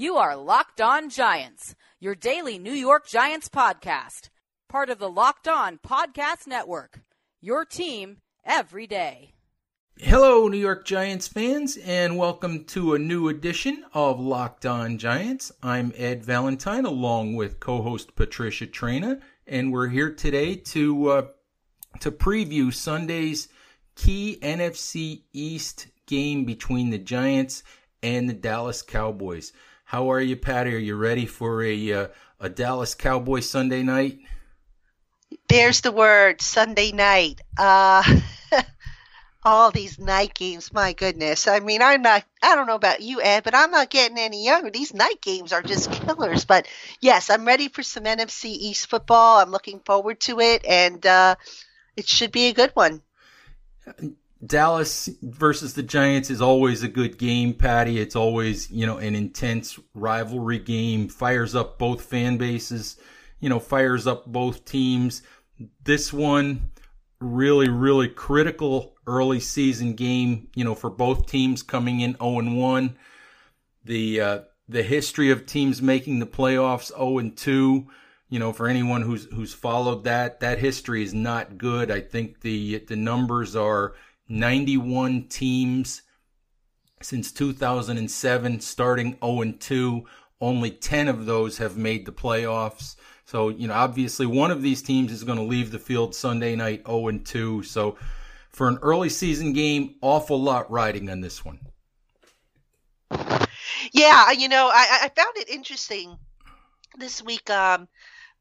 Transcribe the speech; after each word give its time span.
You 0.00 0.14
are 0.14 0.36
Locked 0.36 0.80
On 0.80 1.10
Giants, 1.10 1.74
your 1.98 2.14
daily 2.14 2.56
New 2.56 2.70
York 2.72 3.08
Giants 3.08 3.48
podcast, 3.48 4.28
part 4.68 4.90
of 4.90 5.00
the 5.00 5.10
Locked 5.10 5.48
On 5.48 5.76
Podcast 5.76 6.46
Network. 6.46 7.00
Your 7.40 7.64
team 7.64 8.18
every 8.44 8.86
day. 8.86 9.34
Hello, 9.96 10.46
New 10.46 10.56
York 10.56 10.86
Giants 10.86 11.26
fans, 11.26 11.76
and 11.78 12.16
welcome 12.16 12.64
to 12.66 12.94
a 12.94 12.98
new 13.00 13.28
edition 13.28 13.84
of 13.92 14.20
Locked 14.20 14.64
On 14.66 14.98
Giants. 14.98 15.50
I'm 15.64 15.92
Ed 15.96 16.24
Valentine, 16.24 16.84
along 16.84 17.34
with 17.34 17.58
co-host 17.58 18.14
Patricia 18.14 18.68
Traina, 18.68 19.20
and 19.48 19.72
we're 19.72 19.88
here 19.88 20.14
today 20.14 20.54
to 20.54 21.08
uh, 21.08 21.26
to 21.98 22.12
preview 22.12 22.72
Sunday's 22.72 23.48
key 23.96 24.38
NFC 24.42 25.24
East 25.32 25.88
game 26.06 26.44
between 26.44 26.90
the 26.90 26.98
Giants 26.98 27.64
and 28.00 28.28
the 28.28 28.34
Dallas 28.34 28.80
Cowboys. 28.80 29.52
How 29.88 30.12
are 30.12 30.20
you, 30.20 30.36
Patty? 30.36 30.74
Are 30.74 30.78
you 30.78 30.96
ready 30.96 31.24
for 31.24 31.62
a 31.62 31.92
uh, 31.94 32.08
a 32.38 32.50
Dallas 32.50 32.94
Cowboy 32.94 33.40
Sunday 33.40 33.82
night? 33.82 34.18
There's 35.48 35.80
the 35.80 35.92
word 35.92 36.42
Sunday 36.42 36.92
night. 36.92 37.40
Uh, 37.56 38.02
all 39.42 39.70
these 39.70 39.98
night 39.98 40.34
games, 40.34 40.74
my 40.74 40.92
goodness. 40.92 41.48
I 41.48 41.60
mean, 41.60 41.80
I'm 41.80 42.02
not. 42.02 42.22
I 42.42 42.54
don't 42.54 42.66
know 42.66 42.74
about 42.74 43.00
you, 43.00 43.22
Ed, 43.22 43.44
but 43.44 43.54
I'm 43.54 43.70
not 43.70 43.88
getting 43.88 44.18
any 44.18 44.44
younger. 44.44 44.68
These 44.68 44.92
night 44.92 45.22
games 45.22 45.54
are 45.54 45.62
just 45.62 45.90
killers. 45.90 46.44
But 46.44 46.68
yes, 47.00 47.30
I'm 47.30 47.46
ready 47.46 47.68
for 47.68 47.82
some 47.82 48.04
NFC 48.04 48.44
East 48.44 48.90
football. 48.90 49.40
I'm 49.40 49.50
looking 49.50 49.80
forward 49.80 50.20
to 50.20 50.38
it, 50.40 50.66
and 50.66 51.06
uh, 51.06 51.36
it 51.96 52.06
should 52.06 52.30
be 52.30 52.48
a 52.48 52.52
good 52.52 52.72
one. 52.74 53.00
Dallas 54.44 55.08
versus 55.22 55.74
the 55.74 55.82
Giants 55.82 56.30
is 56.30 56.40
always 56.40 56.82
a 56.82 56.88
good 56.88 57.18
game, 57.18 57.54
Patty. 57.54 57.98
It's 57.98 58.14
always, 58.14 58.70
you 58.70 58.86
know, 58.86 58.98
an 58.98 59.14
intense 59.14 59.78
rivalry 59.94 60.60
game, 60.60 61.08
fires 61.08 61.54
up 61.54 61.78
both 61.78 62.02
fan 62.02 62.36
bases, 62.36 62.96
you 63.40 63.48
know, 63.48 63.58
fires 63.58 64.06
up 64.06 64.26
both 64.26 64.64
teams. 64.64 65.22
This 65.82 66.12
one, 66.12 66.70
really, 67.20 67.68
really 67.68 68.08
critical 68.08 68.94
early 69.08 69.40
season 69.40 69.94
game, 69.94 70.48
you 70.54 70.62
know, 70.62 70.74
for 70.74 70.90
both 70.90 71.26
teams 71.26 71.64
coming 71.64 72.00
in 72.00 72.16
0 72.18 72.38
and 72.38 72.58
1. 72.58 72.96
The, 73.84 74.20
uh, 74.20 74.40
the 74.68 74.84
history 74.84 75.30
of 75.32 75.46
teams 75.46 75.82
making 75.82 76.20
the 76.20 76.26
playoffs 76.26 76.96
0 76.96 77.18
and 77.18 77.36
2 77.36 77.88
you 78.30 78.38
know, 78.38 78.52
for 78.52 78.68
anyone 78.68 79.00
who's 79.02 79.24
who's 79.32 79.54
followed 79.54 80.04
that, 80.04 80.40
that 80.40 80.58
history 80.58 81.02
is 81.02 81.14
not 81.14 81.56
good. 81.56 81.90
I 81.90 82.00
think 82.00 82.40
the 82.40 82.78
the 82.86 82.96
numbers 82.96 83.56
are 83.56 83.94
91 84.28 85.24
teams 85.28 86.02
since 87.00 87.32
2007, 87.32 88.60
starting 88.60 89.16
0 89.22 89.40
and 89.42 89.60
2. 89.60 90.04
Only 90.40 90.70
10 90.70 91.08
of 91.08 91.26
those 91.26 91.58
have 91.58 91.76
made 91.76 92.06
the 92.06 92.12
playoffs. 92.12 92.96
So, 93.24 93.48
you 93.48 93.68
know, 93.68 93.74
obviously 93.74 94.26
one 94.26 94.50
of 94.50 94.62
these 94.62 94.82
teams 94.82 95.12
is 95.12 95.24
going 95.24 95.38
to 95.38 95.44
leave 95.44 95.70
the 95.70 95.78
field 95.78 96.14
Sunday 96.14 96.56
night 96.56 96.86
0 96.86 97.08
and 97.08 97.26
2. 97.26 97.62
So, 97.62 97.96
for 98.50 98.68
an 98.68 98.78
early 98.82 99.08
season 99.08 99.52
game, 99.52 99.96
awful 100.00 100.40
lot 100.40 100.70
riding 100.70 101.10
on 101.10 101.20
this 101.20 101.44
one. 101.44 101.60
Yeah, 103.92 104.32
you 104.32 104.48
know, 104.48 104.68
I, 104.72 105.00
I 105.04 105.08
found 105.14 105.36
it 105.36 105.48
interesting 105.48 106.16
this 106.98 107.22
week. 107.22 107.48
Um, 107.50 107.88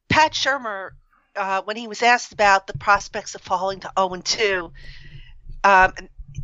Pat 0.10 0.32
Shurmur, 0.32 0.92
uh, 1.36 1.62
when 1.64 1.78
he 1.78 1.88
was 1.88 2.02
asked 2.02 2.32
about 2.32 2.68
the 2.68 2.78
prospects 2.78 3.36
of 3.36 3.42
falling 3.42 3.80
to 3.82 3.92
0 3.98 4.14
and 4.14 4.26
2, 4.26 4.72
um, 5.68 5.92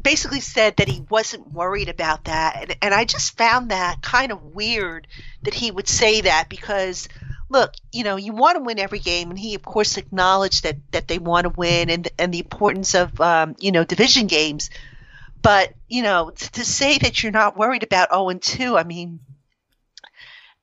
basically 0.01 0.41
said 0.41 0.75
that 0.77 0.89
he 0.89 1.05
wasn't 1.09 1.53
worried 1.53 1.87
about 1.87 2.25
that. 2.25 2.57
And, 2.61 2.77
and 2.81 2.93
I 2.93 3.05
just 3.05 3.37
found 3.37 3.71
that 3.71 4.01
kind 4.01 4.33
of 4.33 4.53
weird 4.53 5.07
that 5.43 5.53
he 5.53 5.71
would 5.71 5.87
say 5.87 6.21
that 6.21 6.49
because, 6.49 7.07
look, 7.47 7.71
you 7.93 8.03
know, 8.03 8.17
you 8.17 8.33
want 8.33 8.57
to 8.57 8.63
win 8.63 8.79
every 8.79 8.99
game. 8.99 9.29
And 9.29 9.39
he, 9.39 9.55
of 9.55 9.63
course, 9.63 9.95
acknowledged 9.95 10.63
that, 10.63 10.75
that 10.91 11.07
they 11.07 11.19
want 11.19 11.45
to 11.45 11.53
win 11.55 11.89
and, 11.89 12.09
and 12.19 12.33
the 12.33 12.39
importance 12.39 12.95
of, 12.95 13.19
um, 13.21 13.55
you 13.59 13.71
know, 13.71 13.85
division 13.85 14.27
games. 14.27 14.69
But, 15.41 15.73
you 15.87 16.03
know, 16.03 16.31
to 16.31 16.65
say 16.65 16.97
that 16.97 17.23
you're 17.23 17.31
not 17.31 17.55
worried 17.55 17.83
about 17.83 18.11
0 18.11 18.27
and 18.27 18.41
2, 18.41 18.77
I 18.77 18.83
mean, 18.83 19.21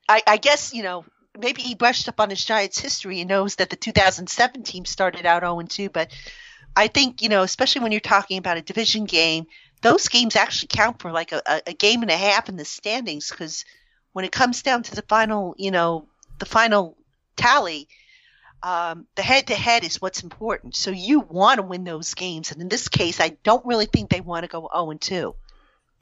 I, 0.07 0.21
I 0.27 0.37
guess, 0.37 0.71
you 0.71 0.83
know, 0.83 1.03
maybe 1.35 1.63
he 1.63 1.73
brushed 1.73 2.07
up 2.07 2.19
on 2.19 2.29
his 2.29 2.45
Giants 2.45 2.77
history 2.77 3.21
and 3.21 3.29
knows 3.29 3.55
that 3.55 3.71
the 3.71 3.75
2007 3.75 4.61
team 4.61 4.85
started 4.85 5.25
out 5.25 5.41
0 5.41 5.59
and 5.59 5.69
2, 5.69 5.89
but 5.89 6.11
I 6.75 6.87
think, 6.87 7.21
you 7.21 7.29
know, 7.29 7.43
especially 7.43 7.81
when 7.81 7.91
you're 7.91 8.01
talking 8.01 8.37
about 8.37 8.57
a 8.57 8.61
division 8.61 9.05
game, 9.05 9.47
those 9.81 10.07
games 10.07 10.35
actually 10.35 10.69
count 10.69 11.01
for 11.01 11.11
like 11.11 11.31
a, 11.31 11.61
a 11.67 11.73
game 11.73 12.01
and 12.01 12.11
a 12.11 12.17
half 12.17 12.49
in 12.49 12.55
the 12.55 12.65
standings 12.65 13.29
because 13.29 13.65
when 14.13 14.25
it 14.25 14.31
comes 14.31 14.61
down 14.61 14.83
to 14.83 14.95
the 14.95 15.01
final, 15.03 15.55
you 15.57 15.71
know, 15.71 16.07
the 16.39 16.45
final 16.45 16.97
tally, 17.35 17.87
um, 18.63 19.07
the 19.15 19.23
head 19.23 19.47
to 19.47 19.55
head 19.55 19.83
is 19.83 20.01
what's 20.01 20.23
important. 20.23 20.75
So 20.75 20.91
you 20.91 21.21
want 21.21 21.57
to 21.57 21.63
win 21.63 21.83
those 21.83 22.13
games. 22.13 22.51
And 22.51 22.61
in 22.61 22.69
this 22.69 22.87
case, 22.87 23.19
I 23.19 23.29
don't 23.43 23.65
really 23.65 23.87
think 23.87 24.09
they 24.09 24.21
want 24.21 24.43
to 24.43 24.47
go 24.47 24.69
0 24.73 24.91
and 24.91 25.01
2. 25.01 25.35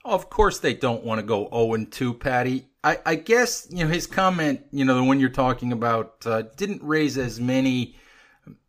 Of 0.06 0.30
course, 0.30 0.60
they 0.60 0.74
don't 0.74 1.04
want 1.04 1.20
to 1.20 1.26
go 1.26 1.48
0 1.50 1.74
and 1.74 1.92
2, 1.92 2.14
Patty. 2.16 2.68
I, 2.84 3.00
I 3.06 3.16
guess, 3.16 3.68
you 3.70 3.84
know, 3.84 3.90
his 3.90 4.08
comment, 4.08 4.66
you 4.72 4.86
know, 4.86 4.96
the 4.96 5.04
one 5.04 5.20
you're 5.20 5.30
talking 5.30 5.72
about, 5.72 6.26
uh, 6.26 6.44
didn't 6.56 6.82
raise 6.84 7.18
as 7.18 7.40
many 7.40 7.96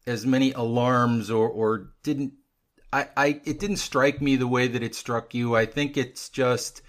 as 0.06 0.26
many 0.26 0.52
alarms 0.52 1.30
or 1.30 1.48
or 1.48 1.92
didn't 2.02 2.34
I, 2.92 3.08
I 3.16 3.26
it 3.44 3.60
didn't 3.60 3.76
strike 3.76 4.20
me 4.20 4.36
the 4.36 4.48
way 4.48 4.66
that 4.68 4.82
it 4.82 4.94
struck 4.94 5.34
you. 5.34 5.54
I 5.54 5.66
think 5.66 5.96
it's 5.96 6.28
just 6.28 6.82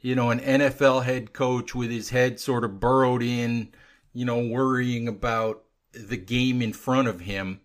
you 0.00 0.14
know 0.14 0.30
an 0.30 0.40
NFL 0.40 1.04
head 1.04 1.32
coach 1.32 1.74
with 1.74 1.90
his 1.90 2.10
head 2.10 2.40
sort 2.40 2.64
of 2.64 2.80
burrowed 2.80 3.22
in, 3.22 3.72
you 4.12 4.24
know, 4.24 4.38
worrying 4.46 5.08
about 5.08 5.64
the 5.92 6.16
game 6.16 6.60
in 6.62 6.72
front 6.72 7.08
of 7.08 7.20
him, 7.20 7.60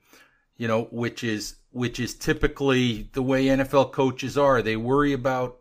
you 0.58 0.68
know, 0.68 0.84
which 0.92 1.24
is 1.24 1.56
which 1.72 2.00
is 2.00 2.16
typically 2.16 3.10
the 3.14 3.22
way 3.22 3.46
NFL 3.46 3.92
coaches 3.92 4.38
are. 4.38 4.62
They 4.62 4.76
worry 4.76 5.14
about 5.14 5.60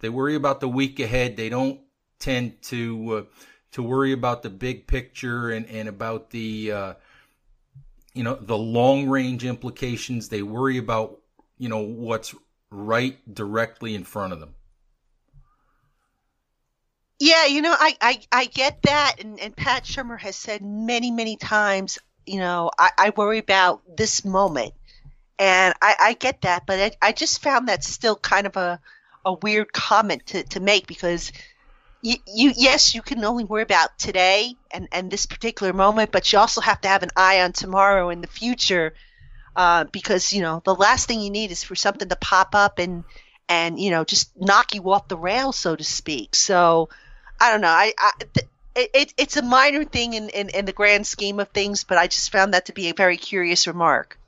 they 0.00 0.08
worry 0.08 0.34
about 0.34 0.60
the 0.60 0.68
week 0.68 1.00
ahead. 1.00 1.36
They 1.36 1.48
don't 1.48 1.80
tend 2.18 2.62
to 2.62 3.12
uh, 3.12 3.22
to 3.72 3.82
worry 3.82 4.12
about 4.12 4.42
the 4.42 4.50
big 4.50 4.86
picture 4.86 5.50
and 5.50 5.66
and 5.66 5.88
about 5.88 6.30
the 6.30 6.72
uh, 6.72 6.94
you 8.18 8.24
know, 8.24 8.34
the 8.34 8.58
long 8.58 9.08
range 9.08 9.44
implications. 9.44 10.28
They 10.28 10.42
worry 10.42 10.78
about, 10.78 11.20
you 11.56 11.68
know, 11.68 11.78
what's 11.78 12.34
right 12.68 13.16
directly 13.32 13.94
in 13.94 14.02
front 14.02 14.32
of 14.32 14.40
them. 14.40 14.56
Yeah, 17.20 17.46
you 17.46 17.62
know, 17.62 17.76
I, 17.78 17.96
I, 18.00 18.20
I 18.32 18.44
get 18.46 18.82
that. 18.82 19.18
And, 19.20 19.38
and 19.38 19.54
Pat 19.54 19.84
Shurmur 19.84 20.18
has 20.18 20.34
said 20.34 20.62
many, 20.62 21.12
many 21.12 21.36
times, 21.36 22.00
you 22.26 22.40
know, 22.40 22.72
I, 22.76 22.90
I 22.98 23.12
worry 23.14 23.38
about 23.38 23.82
this 23.96 24.24
moment. 24.24 24.74
And 25.38 25.72
I, 25.80 25.94
I 26.00 26.12
get 26.14 26.40
that, 26.40 26.66
but 26.66 26.80
I, 26.80 27.08
I 27.08 27.12
just 27.12 27.40
found 27.40 27.68
that 27.68 27.84
still 27.84 28.16
kind 28.16 28.48
of 28.48 28.56
a, 28.56 28.80
a 29.24 29.34
weird 29.34 29.72
comment 29.72 30.26
to, 30.26 30.42
to 30.42 30.58
make 30.58 30.88
because– 30.88 31.30
you, 32.02 32.16
you 32.26 32.52
yes 32.56 32.94
you 32.94 33.02
can 33.02 33.24
only 33.24 33.44
worry 33.44 33.62
about 33.62 33.98
today 33.98 34.54
and 34.70 34.88
and 34.92 35.10
this 35.10 35.26
particular 35.26 35.72
moment 35.72 36.12
but 36.12 36.32
you 36.32 36.38
also 36.38 36.60
have 36.60 36.80
to 36.80 36.88
have 36.88 37.02
an 37.02 37.10
eye 37.16 37.40
on 37.40 37.52
tomorrow 37.52 38.10
and 38.10 38.22
the 38.22 38.28
future 38.28 38.94
uh, 39.56 39.84
because 39.84 40.32
you 40.32 40.40
know 40.40 40.62
the 40.64 40.74
last 40.74 41.08
thing 41.08 41.20
you 41.20 41.30
need 41.30 41.50
is 41.50 41.64
for 41.64 41.74
something 41.74 42.08
to 42.08 42.16
pop 42.16 42.54
up 42.54 42.78
and 42.78 43.04
and 43.48 43.80
you 43.80 43.90
know 43.90 44.04
just 44.04 44.30
knock 44.40 44.74
you 44.74 44.90
off 44.90 45.08
the 45.08 45.16
rails 45.16 45.56
so 45.56 45.74
to 45.74 45.84
speak. 45.84 46.34
So 46.34 46.88
i 47.40 47.50
don't 47.50 47.60
know. 47.60 47.68
I, 47.68 47.92
I 47.98 48.12
it, 48.76 49.12
it's 49.16 49.36
a 49.36 49.42
minor 49.42 49.84
thing 49.84 50.14
in, 50.14 50.28
in, 50.28 50.50
in 50.50 50.64
the 50.64 50.72
grand 50.72 51.04
scheme 51.04 51.40
of 51.40 51.48
things 51.48 51.82
but 51.82 51.98
i 51.98 52.06
just 52.06 52.30
found 52.30 52.54
that 52.54 52.66
to 52.66 52.72
be 52.72 52.88
a 52.88 52.94
very 52.94 53.16
curious 53.16 53.66
remark 53.66 54.18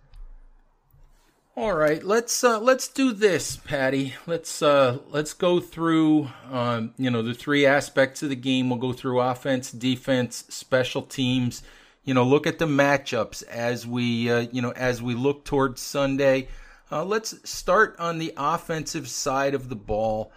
all 1.57 1.75
right, 1.75 2.03
let's 2.03 2.45
uh, 2.45 2.61
let's 2.61 2.87
do 2.87 3.13
this, 3.13 3.57
Patty. 3.57 4.15
Let's 4.27 4.63
uh, 4.63 4.99
let's 5.11 5.33
go 5.33 5.59
through 5.59 6.31
um, 6.51 6.95
you 6.97 7.11
know 7.11 7.23
the 7.23 7.35
three 7.35 7.67
aspects 7.67 8.23
of 8.23 8.29
the 8.29 8.37
game. 8.37 8.71
We'll 8.71 8.79
go 8.79 8.93
through 8.93 9.21
offense, 9.21 9.73
defense, 9.73 10.45
special 10.49 11.03
teams. 11.03 11.63
You 12.05 12.15
know, 12.15 12.25
look 12.25 12.47
at 12.47 12.59
the 12.59 12.67
matchups 12.67 13.43
as 13.49 13.87
we 13.87 14.31
uh, 14.31 14.47
you 14.53 14.63
know 14.63 14.71
as 14.73 15.03
we 15.03 15.15
look 15.15 15.45
towards 15.45 15.81
Sunday. 15.81 16.49
Uh, 16.93 17.05
let's 17.05 17.37
start 17.49 17.97
on 17.99 18.19
the 18.19 18.33
offensive 18.37 19.09
side 19.09 19.55
of 19.55 19.69
the 19.69 19.77
ball, 19.77 20.33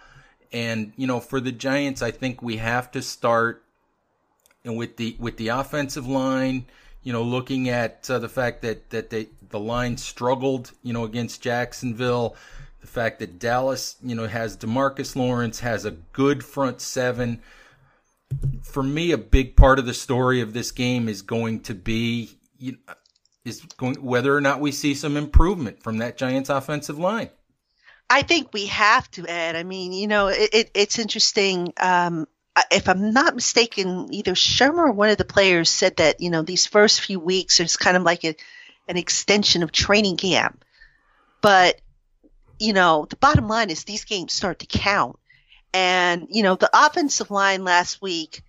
and 0.52 0.92
you 0.96 1.06
know 1.06 1.20
for 1.20 1.40
the 1.40 1.52
Giants, 1.52 2.02
I 2.02 2.10
think 2.10 2.42
we 2.42 2.56
have 2.56 2.90
to 2.90 3.00
start 3.00 3.62
with 4.64 4.96
the 4.96 5.16
with 5.20 5.36
the 5.36 5.48
offensive 5.48 6.08
line 6.08 6.66
you 7.04 7.12
know, 7.12 7.22
looking 7.22 7.68
at 7.68 8.10
uh, 8.10 8.18
the 8.18 8.28
fact 8.28 8.62
that 8.62 8.90
that 8.90 9.10
they, 9.10 9.28
the 9.50 9.60
line 9.60 9.96
struggled, 9.96 10.72
you 10.82 10.92
know, 10.92 11.04
against 11.04 11.42
Jacksonville, 11.42 12.34
the 12.80 12.86
fact 12.86 13.20
that 13.20 13.38
Dallas, 13.38 13.96
you 14.02 14.14
know, 14.14 14.26
has 14.26 14.56
Demarcus 14.56 15.14
Lawrence 15.14 15.60
has 15.60 15.84
a 15.84 15.92
good 15.92 16.44
front 16.44 16.80
seven. 16.80 17.40
For 18.62 18.82
me, 18.82 19.12
a 19.12 19.18
big 19.18 19.54
part 19.54 19.78
of 19.78 19.86
the 19.86 19.94
story 19.94 20.40
of 20.40 20.54
this 20.54 20.72
game 20.72 21.08
is 21.08 21.22
going 21.22 21.60
to 21.60 21.74
be 21.74 22.30
you 22.58 22.72
know, 22.72 22.94
is 23.44 23.60
going 23.76 23.96
whether 23.96 24.34
or 24.34 24.40
not 24.40 24.60
we 24.60 24.72
see 24.72 24.94
some 24.94 25.16
improvement 25.16 25.82
from 25.82 25.98
that 25.98 26.16
Giants 26.16 26.48
offensive 26.48 26.98
line. 26.98 27.28
I 28.10 28.22
think 28.22 28.52
we 28.52 28.66
have 28.66 29.10
to, 29.12 29.26
Ed. 29.26 29.56
I 29.56 29.62
mean, 29.62 29.92
you 29.92 30.06
know, 30.06 30.28
it, 30.28 30.50
it, 30.52 30.70
it's 30.74 30.98
interesting. 30.98 31.72
Um, 31.78 32.26
if 32.70 32.88
I'm 32.88 33.12
not 33.12 33.34
mistaken, 33.34 34.12
either 34.12 34.32
Shurmur 34.32 34.88
or 34.88 34.92
one 34.92 35.10
of 35.10 35.18
the 35.18 35.24
players 35.24 35.68
said 35.68 35.96
that 35.96 36.20
you 36.20 36.30
know 36.30 36.42
these 36.42 36.66
first 36.66 37.00
few 37.00 37.18
weeks 37.18 37.60
is 37.60 37.76
kind 37.76 37.96
of 37.96 38.02
like 38.02 38.24
a, 38.24 38.36
an 38.88 38.96
extension 38.96 39.62
of 39.62 39.72
training 39.72 40.16
camp. 40.16 40.64
But 41.40 41.80
you 42.58 42.72
know, 42.72 43.06
the 43.08 43.16
bottom 43.16 43.48
line 43.48 43.70
is 43.70 43.84
these 43.84 44.04
games 44.04 44.32
start 44.32 44.60
to 44.60 44.66
count, 44.66 45.18
and 45.72 46.28
you 46.30 46.42
know 46.42 46.54
the 46.54 46.70
offensive 46.72 47.30
line 47.30 47.64
last 47.64 48.00
week. 48.00 48.42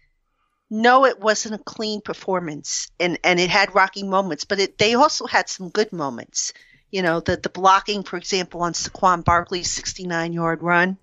No, 0.70 1.06
it 1.06 1.20
wasn't 1.20 1.56
a 1.56 1.64
clean 1.64 2.02
performance, 2.02 2.92
and 3.00 3.18
and 3.24 3.40
it 3.40 3.50
had 3.50 3.76
rocky 3.76 4.04
moments, 4.04 4.46
but 4.46 4.60
it, 4.60 4.78
they 4.78 4.96
also 4.96 5.26
had 5.26 5.50
some 5.50 5.70
good 5.70 5.92
moments. 5.92 6.54
You 6.92 7.02
know, 7.02 7.20
the 7.20 7.38
the 7.38 7.50
blocking, 7.50 8.04
for 8.04 8.18
example, 8.18 8.62
on 8.62 8.74
Saquon 8.74 9.24
Barkley's 9.24 9.72
69 9.72 10.34
yard 10.34 10.62
run 10.62 10.98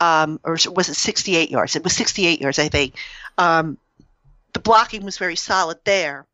um, 0.00 0.40
or 0.44 0.58
was 0.74 0.88
it 0.88 0.94
68 0.94 1.50
yards? 1.50 1.76
It 1.76 1.84
was 1.84 1.94
68 1.94 2.40
yards, 2.40 2.58
I 2.58 2.68
think. 2.68 2.94
Um, 3.36 3.78
the 4.52 4.60
blocking 4.60 5.04
was 5.04 5.18
very 5.18 5.36
solid 5.36 5.78
there. 5.84 6.26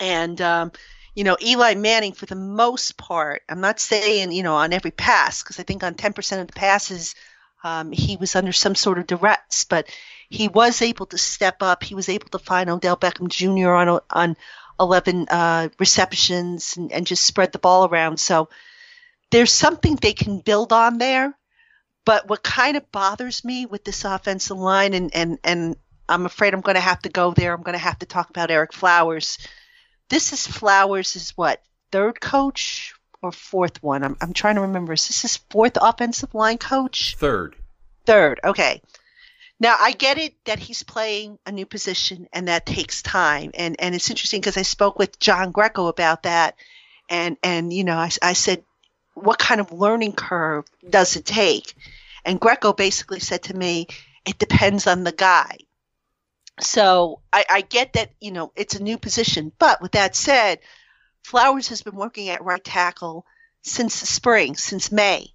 And, 0.00 0.40
um, 0.40 0.72
you 1.14 1.24
know, 1.24 1.36
Eli 1.40 1.74
Manning, 1.74 2.12
for 2.12 2.26
the 2.26 2.34
most 2.34 2.96
part, 2.96 3.42
I'm 3.48 3.60
not 3.60 3.78
saying, 3.78 4.32
you 4.32 4.42
know, 4.42 4.54
on 4.54 4.72
every 4.72 4.90
pass, 4.90 5.42
because 5.42 5.60
I 5.60 5.62
think 5.62 5.84
on 5.84 5.94
10% 5.94 6.40
of 6.40 6.46
the 6.46 6.52
passes, 6.52 7.14
um, 7.62 7.92
he 7.92 8.16
was 8.16 8.34
under 8.34 8.52
some 8.52 8.74
sort 8.74 8.98
of 8.98 9.06
duress, 9.06 9.64
but 9.68 9.86
he 10.28 10.48
was 10.48 10.82
able 10.82 11.06
to 11.06 11.18
step 11.18 11.56
up. 11.60 11.84
He 11.84 11.94
was 11.94 12.08
able 12.08 12.28
to 12.30 12.38
find 12.38 12.70
Odell 12.70 12.96
Beckham 12.96 13.28
Jr. 13.28 13.70
on, 13.70 14.00
on 14.10 14.36
11 14.80 15.28
uh, 15.28 15.68
receptions 15.78 16.76
and, 16.76 16.90
and 16.90 17.06
just 17.06 17.24
spread 17.24 17.52
the 17.52 17.58
ball 17.58 17.86
around. 17.86 18.18
So 18.18 18.48
there's 19.30 19.52
something 19.52 19.96
they 19.96 20.14
can 20.14 20.40
build 20.40 20.72
on 20.72 20.98
there. 20.98 21.36
But 22.04 22.28
what 22.28 22.42
kind 22.42 22.76
of 22.76 22.90
bothers 22.90 23.44
me 23.44 23.66
with 23.66 23.84
this 23.84 24.04
offensive 24.04 24.58
line, 24.58 24.92
and, 24.94 25.14
and, 25.14 25.38
and 25.44 25.76
I'm 26.08 26.26
afraid 26.26 26.52
I'm 26.52 26.60
going 26.60 26.74
to 26.74 26.80
have 26.80 27.00
to 27.02 27.08
go 27.08 27.32
there. 27.32 27.54
I'm 27.54 27.62
going 27.62 27.78
to 27.78 27.78
have 27.78 28.00
to 28.00 28.06
talk 28.06 28.30
about 28.30 28.50
Ereck 28.50 28.72
Flowers. 28.72 29.38
This 30.08 30.32
is 30.32 30.46
Flowers' 30.46 31.16
is 31.16 31.30
what 31.36 31.62
third 31.90 32.20
coach 32.20 32.94
or 33.22 33.32
fourth 33.32 33.82
one? 33.82 34.02
I'm 34.02 34.16
I'm 34.20 34.32
trying 34.32 34.56
to 34.56 34.62
remember. 34.62 34.92
Is 34.92 35.06
this 35.06 35.22
his 35.22 35.36
fourth 35.36 35.78
offensive 35.80 36.34
line 36.34 36.58
coach? 36.58 37.16
Third. 37.18 37.56
Third. 38.04 38.40
Okay. 38.42 38.82
Now 39.60 39.76
I 39.78 39.92
get 39.92 40.18
it 40.18 40.34
that 40.44 40.58
he's 40.58 40.82
playing 40.82 41.38
a 41.46 41.52
new 41.52 41.66
position 41.66 42.28
and 42.32 42.48
that 42.48 42.66
takes 42.66 43.00
time, 43.00 43.52
and 43.54 43.76
and 43.78 43.94
it's 43.94 44.10
interesting 44.10 44.40
because 44.40 44.56
I 44.56 44.62
spoke 44.62 44.98
with 44.98 45.20
John 45.20 45.52
Greco 45.52 45.86
about 45.86 46.24
that, 46.24 46.56
and 47.08 47.36
and 47.42 47.72
you 47.72 47.84
know 47.84 47.96
I, 47.96 48.10
I 48.20 48.32
said 48.32 48.64
what 49.14 49.38
kind 49.38 49.60
of 49.60 49.72
learning 49.72 50.12
curve 50.12 50.64
does 50.88 51.16
it 51.16 51.24
take? 51.24 51.74
And 52.24 52.40
Greco 52.40 52.72
basically 52.72 53.20
said 53.20 53.44
to 53.44 53.54
me, 53.54 53.88
it 54.24 54.38
depends 54.38 54.86
on 54.86 55.04
the 55.04 55.12
guy. 55.12 55.58
So 56.60 57.20
I, 57.32 57.44
I 57.50 57.60
get 57.62 57.94
that, 57.94 58.12
you 58.20 58.30
know, 58.30 58.52
it's 58.54 58.74
a 58.74 58.82
new 58.82 58.98
position. 58.98 59.52
But 59.58 59.82
with 59.82 59.92
that 59.92 60.14
said, 60.14 60.60
Flowers 61.22 61.68
has 61.68 61.82
been 61.82 61.94
working 61.94 62.28
at 62.28 62.44
right 62.44 62.62
tackle 62.62 63.24
since 63.62 64.00
the 64.00 64.06
spring, 64.06 64.56
since 64.56 64.90
May. 64.90 65.32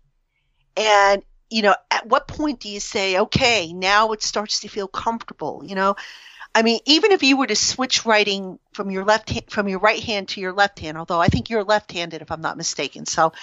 And, 0.75 1.23
you 1.49 1.61
know, 1.61 1.75
at 1.89 2.05
what 2.07 2.27
point 2.27 2.59
do 2.59 2.69
you 2.69 2.79
say, 2.79 3.19
okay, 3.19 3.73
now 3.73 4.11
it 4.11 4.21
starts 4.21 4.61
to 4.61 4.67
feel 4.67 4.87
comfortable? 4.87 5.63
You 5.65 5.75
know, 5.75 5.95
I 6.57 6.63
mean, 6.63 6.79
even 6.85 7.11
if 7.11 7.21
you 7.21 7.37
were 7.37 7.45
to 7.45 7.55
switch 7.55 8.03
writing 8.03 8.57
from 8.73 8.89
your 8.89 9.05
left 9.05 9.29
hand, 9.29 9.45
from 9.47 9.67
your 9.67 9.77
right 9.77 10.03
hand 10.03 10.29
to 10.29 10.41
your 10.41 10.53
left 10.53 10.79
hand, 10.79 10.97
although 10.97 11.21
I 11.21 11.27
think 11.27 11.51
you're 11.51 11.63
left-handed 11.63 12.23
if 12.23 12.31
I'm 12.31 12.41
not 12.41 12.57
mistaken. 12.57 13.05
So, 13.05 13.33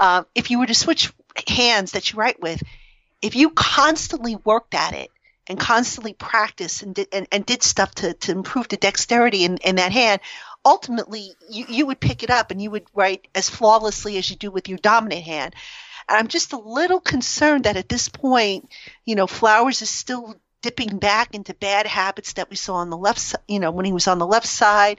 uh, 0.00 0.24
if 0.34 0.50
you 0.50 0.58
were 0.58 0.66
to 0.66 0.74
switch 0.74 1.12
hands 1.46 1.92
that 1.92 2.10
you 2.10 2.18
write 2.18 2.42
with, 2.42 2.60
if 3.22 3.36
you 3.36 3.50
constantly 3.50 4.34
worked 4.34 4.74
at 4.74 4.94
it 4.94 5.12
and 5.46 5.60
constantly 5.60 6.12
practiced 6.12 6.82
and 6.82 6.92
did 6.92 7.06
and, 7.12 7.28
and 7.30 7.46
did 7.46 7.62
stuff 7.62 7.94
to, 7.96 8.14
to 8.14 8.32
improve 8.32 8.66
the 8.66 8.76
dexterity 8.76 9.44
in, 9.44 9.58
in 9.58 9.76
that 9.76 9.92
hand, 9.92 10.20
ultimately 10.64 11.30
you, 11.48 11.66
you 11.68 11.86
would 11.86 12.00
pick 12.00 12.24
it 12.24 12.30
up 12.30 12.50
and 12.50 12.60
you 12.60 12.72
would 12.72 12.88
write 12.92 13.28
as 13.32 13.48
flawlessly 13.48 14.18
as 14.18 14.28
you 14.28 14.34
do 14.34 14.50
with 14.50 14.68
your 14.68 14.78
dominant 14.78 15.22
hand. 15.22 15.54
And 16.08 16.18
I'm 16.18 16.26
just 16.26 16.52
a 16.52 16.58
little 16.58 16.98
concerned 16.98 17.62
that 17.62 17.76
at 17.76 17.88
this 17.88 18.08
point, 18.08 18.68
you 19.04 19.14
know, 19.14 19.28
Flowers 19.28 19.82
is 19.82 19.90
still 19.90 20.34
dipping 20.66 20.98
back 20.98 21.32
into 21.32 21.54
bad 21.54 21.86
habits 21.86 22.32
that 22.32 22.50
we 22.50 22.56
saw 22.56 22.74
on 22.74 22.90
the 22.90 22.96
left, 22.96 23.36
you 23.46 23.60
know, 23.60 23.70
when 23.70 23.84
he 23.84 23.92
was 23.92 24.08
on 24.08 24.18
the 24.18 24.26
left 24.26 24.48
side, 24.48 24.98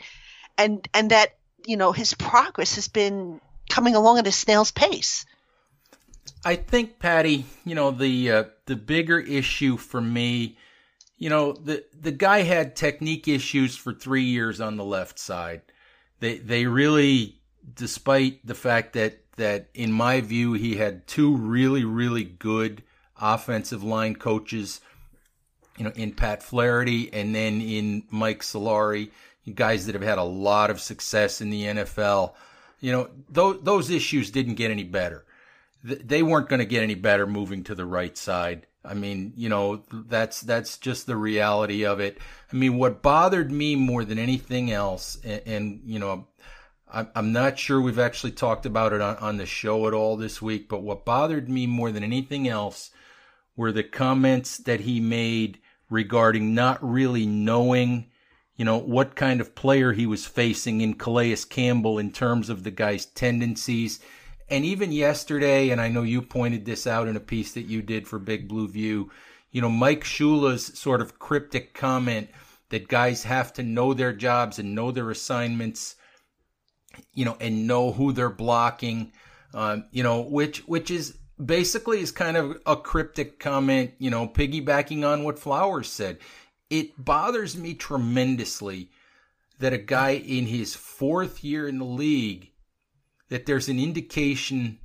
and 0.57 0.87
and 0.93 1.11
that 1.11 1.35
you 1.65 1.75
know 1.75 1.91
his 1.91 2.13
progress 2.13 2.75
has 2.75 2.87
been 2.87 3.41
coming 3.69 3.93
along 3.93 4.17
at 4.17 4.25
a 4.25 4.31
snail's 4.31 4.71
pace. 4.71 5.25
I 6.45 6.55
think, 6.55 6.99
Patty, 6.99 7.43
you 7.65 7.75
know 7.75 7.91
the 7.91 8.31
uh, 8.31 8.43
the 8.65 8.77
bigger 8.77 9.19
issue 9.19 9.75
for 9.75 9.99
me, 9.99 10.57
you 11.17 11.29
know, 11.29 11.51
the 11.51 11.83
the 11.99 12.13
guy 12.13 12.43
had 12.43 12.77
technique 12.77 13.27
issues 13.27 13.75
for 13.75 13.91
three 13.91 14.23
years 14.23 14.61
on 14.61 14.77
the 14.77 14.85
left 14.85 15.19
side. 15.19 15.63
They 16.21 16.37
they 16.37 16.65
really, 16.65 17.41
despite 17.75 18.47
the 18.47 18.55
fact 18.55 18.93
that 18.93 19.19
that 19.35 19.67
in 19.73 19.91
my 19.91 20.21
view 20.21 20.53
he 20.53 20.77
had 20.77 21.07
two 21.07 21.35
really 21.35 21.83
really 21.83 22.23
good 22.23 22.83
offensive 23.19 23.83
line 23.83 24.15
coaches 24.15 24.79
you 25.77 25.83
know, 25.83 25.91
in 25.95 26.11
Pat 26.11 26.43
Flaherty 26.43 27.11
and 27.13 27.33
then 27.33 27.61
in 27.61 28.03
Mike 28.09 28.41
Solari, 28.41 29.11
guys 29.53 29.85
that 29.85 29.95
have 29.95 30.03
had 30.03 30.17
a 30.17 30.23
lot 30.23 30.69
of 30.69 30.81
success 30.81 31.41
in 31.41 31.49
the 31.49 31.63
NFL. 31.63 32.33
You 32.79 32.91
know, 32.91 33.09
those, 33.29 33.61
those 33.61 33.89
issues 33.89 34.31
didn't 34.31 34.55
get 34.55 34.71
any 34.71 34.83
better. 34.83 35.25
They 35.83 36.23
weren't 36.23 36.49
going 36.49 36.59
to 36.59 36.65
get 36.65 36.83
any 36.83 36.95
better 36.95 37.25
moving 37.25 37.63
to 37.65 37.75
the 37.75 37.85
right 37.85 38.17
side. 38.17 38.67
I 38.83 38.93
mean, 38.93 39.33
you 39.35 39.49
know, 39.49 39.83
that's 39.91 40.41
that's 40.41 40.77
just 40.77 41.07
the 41.07 41.15
reality 41.15 41.85
of 41.85 41.99
it. 41.99 42.17
I 42.51 42.55
mean, 42.55 42.77
what 42.77 43.01
bothered 43.01 43.51
me 43.51 43.75
more 43.75 44.05
than 44.05 44.17
anything 44.17 44.71
else, 44.71 45.17
and, 45.23 45.41
and 45.45 45.81
you 45.85 45.99
know, 45.99 46.27
I'm, 46.91 47.09
I'm 47.15 47.33
not 47.33 47.59
sure 47.59 47.81
we've 47.81 47.99
actually 47.99 48.31
talked 48.31 48.65
about 48.65 48.93
it 48.93 49.01
on, 49.01 49.17
on 49.17 49.37
the 49.37 49.45
show 49.45 49.87
at 49.87 49.93
all 49.93 50.15
this 50.15 50.41
week, 50.41 50.69
but 50.69 50.83
what 50.83 51.05
bothered 51.05 51.49
me 51.49 51.67
more 51.67 51.91
than 51.91 52.03
anything 52.03 52.47
else 52.47 52.91
were 53.55 53.71
the 53.71 53.83
comments 53.83 54.57
that 54.59 54.81
he 54.81 54.99
made 54.99 55.59
regarding 55.89 56.53
not 56.53 56.77
really 56.81 57.25
knowing, 57.25 58.09
you 58.55 58.65
know, 58.65 58.77
what 58.77 59.15
kind 59.15 59.39
of 59.39 59.55
player 59.55 59.93
he 59.93 60.05
was 60.05 60.25
facing 60.25 60.81
in 60.81 60.95
Calais 60.95 61.37
Campbell 61.49 61.97
in 61.99 62.11
terms 62.11 62.49
of 62.49 62.63
the 62.63 62.71
guy's 62.71 63.05
tendencies. 63.05 63.99
And 64.49 64.63
even 64.63 64.91
yesterday, 64.91 65.69
and 65.69 65.81
I 65.81 65.89
know 65.89 66.03
you 66.03 66.21
pointed 66.21 66.65
this 66.65 66.87
out 66.87 67.07
in 67.07 67.15
a 67.15 67.21
piece 67.21 67.53
that 67.53 67.65
you 67.65 67.81
did 67.81 68.07
for 68.07 68.19
Big 68.19 68.47
Blue 68.47 68.67
View, 68.67 69.11
you 69.51 69.61
know, 69.61 69.69
Mike 69.69 70.03
Shula's 70.03 70.65
sort 70.77 71.01
of 71.01 71.19
cryptic 71.19 71.73
comment 71.73 72.29
that 72.69 72.87
guys 72.87 73.23
have 73.23 73.53
to 73.53 73.63
know 73.63 73.93
their 73.93 74.13
jobs 74.13 74.59
and 74.59 74.75
know 74.75 74.91
their 74.91 75.09
assignments, 75.09 75.95
you 77.13 77.25
know, 77.25 77.37
and 77.39 77.67
know 77.67 77.91
who 77.91 78.11
they're 78.11 78.29
blocking, 78.29 79.11
um, 79.53 79.85
you 79.91 80.03
know, 80.03 80.21
which 80.21 80.59
which 80.67 80.91
is 80.91 81.17
basically 81.43 82.01
is 82.01 82.11
kind 82.11 82.37
of 82.37 82.59
a 82.65 82.75
cryptic 82.75 83.39
comment, 83.39 83.91
you 83.99 84.09
know, 84.09 84.27
piggybacking 84.27 85.07
on 85.07 85.23
what 85.23 85.39
Flowers 85.39 85.89
said. 85.89 86.17
It 86.69 87.03
bothers 87.03 87.57
me 87.57 87.73
tremendously 87.73 88.89
that 89.59 89.73
a 89.73 89.77
guy 89.77 90.11
in 90.11 90.47
his 90.47 90.75
fourth 90.75 91.43
year 91.43 91.67
in 91.67 91.79
the 91.79 91.85
league, 91.85 92.51
that 93.29 93.45
there's 93.45 93.69
an 93.69 93.79
indication 93.79 94.79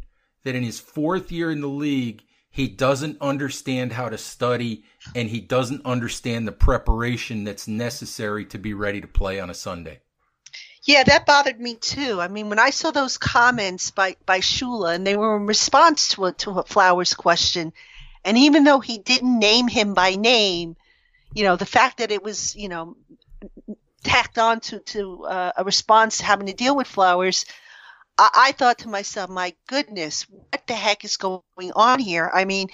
that 0.45 0.55
in 0.55 0.63
his 0.63 0.81
fourth 0.81 1.31
year 1.31 1.51
in 1.51 1.61
the 1.61 1.69
league, 1.69 2.23
he 2.51 2.69
doesn't 2.69 3.21
understand 3.21 3.93
how 3.93 4.09
to 4.09 4.19
study 4.19 4.85
and 5.15 5.31
he 5.31 5.41
doesn't 5.41 5.85
understand 5.87 6.47
the 6.47 6.53
preparation 6.53 7.45
that's 7.45 7.67
necessary 7.67 8.45
to 8.45 8.59
be 8.59 8.75
ready 8.75 9.01
to 9.01 9.07
play 9.07 9.41
on 9.41 9.49
a 9.49 9.55
Sunday. 9.55 10.01
Yeah, 10.85 11.05
that 11.05 11.27
bothered 11.27 11.61
me 11.61 11.77
too. 11.77 12.21
I 12.21 12.27
mean, 12.29 12.49
when 12.49 12.59
I 12.59 12.71
saw 12.71 12.91
those 12.91 13.17
comments 13.17 13.91
by 13.93 14.17
by 14.27 14.41
Shula, 14.41 14.95
and 14.95 15.07
they 15.07 15.17
were 15.17 15.37
in 15.37 15.47
response 15.47 16.09
to 16.09 16.27
a 16.27 16.33
to 16.33 16.51
a 16.59 16.65
Flowers 16.65 17.15
question, 17.15 17.73
and 18.25 18.37
even 18.37 18.65
though 18.65 18.81
he 18.81 18.99
didn't 18.99 19.39
name 19.39 19.69
him 19.69 19.95
by 19.95 20.17
name, 20.17 20.77
you 21.35 21.45
know, 21.45 21.55
the 21.57 21.67
fact 21.67 21.99
that 21.99 22.11
it 22.11 22.23
was 22.25 22.57
you 22.57 22.69
know 22.69 22.97
tacked 24.03 24.39
on 24.39 24.59
to 24.61 24.81
to 24.81 25.25
uh, 25.25 25.53
a 25.57 25.65
response 25.65 26.21
having 26.21 26.49
to 26.49 26.53
deal 26.53 26.77
with 26.77 26.89
Flowers, 26.89 27.45
I, 28.19 28.31
I 28.49 28.53
thought 28.53 28.79
to 28.79 28.89
myself, 28.89 29.31
my 29.31 29.55
goodness, 29.69 30.23
what 30.29 30.67
the 30.67 30.75
heck 30.75 31.05
is 31.05 31.17
going 31.17 31.43
on 31.77 32.01
here? 32.01 32.29
I 32.33 32.45
mean 32.45 32.69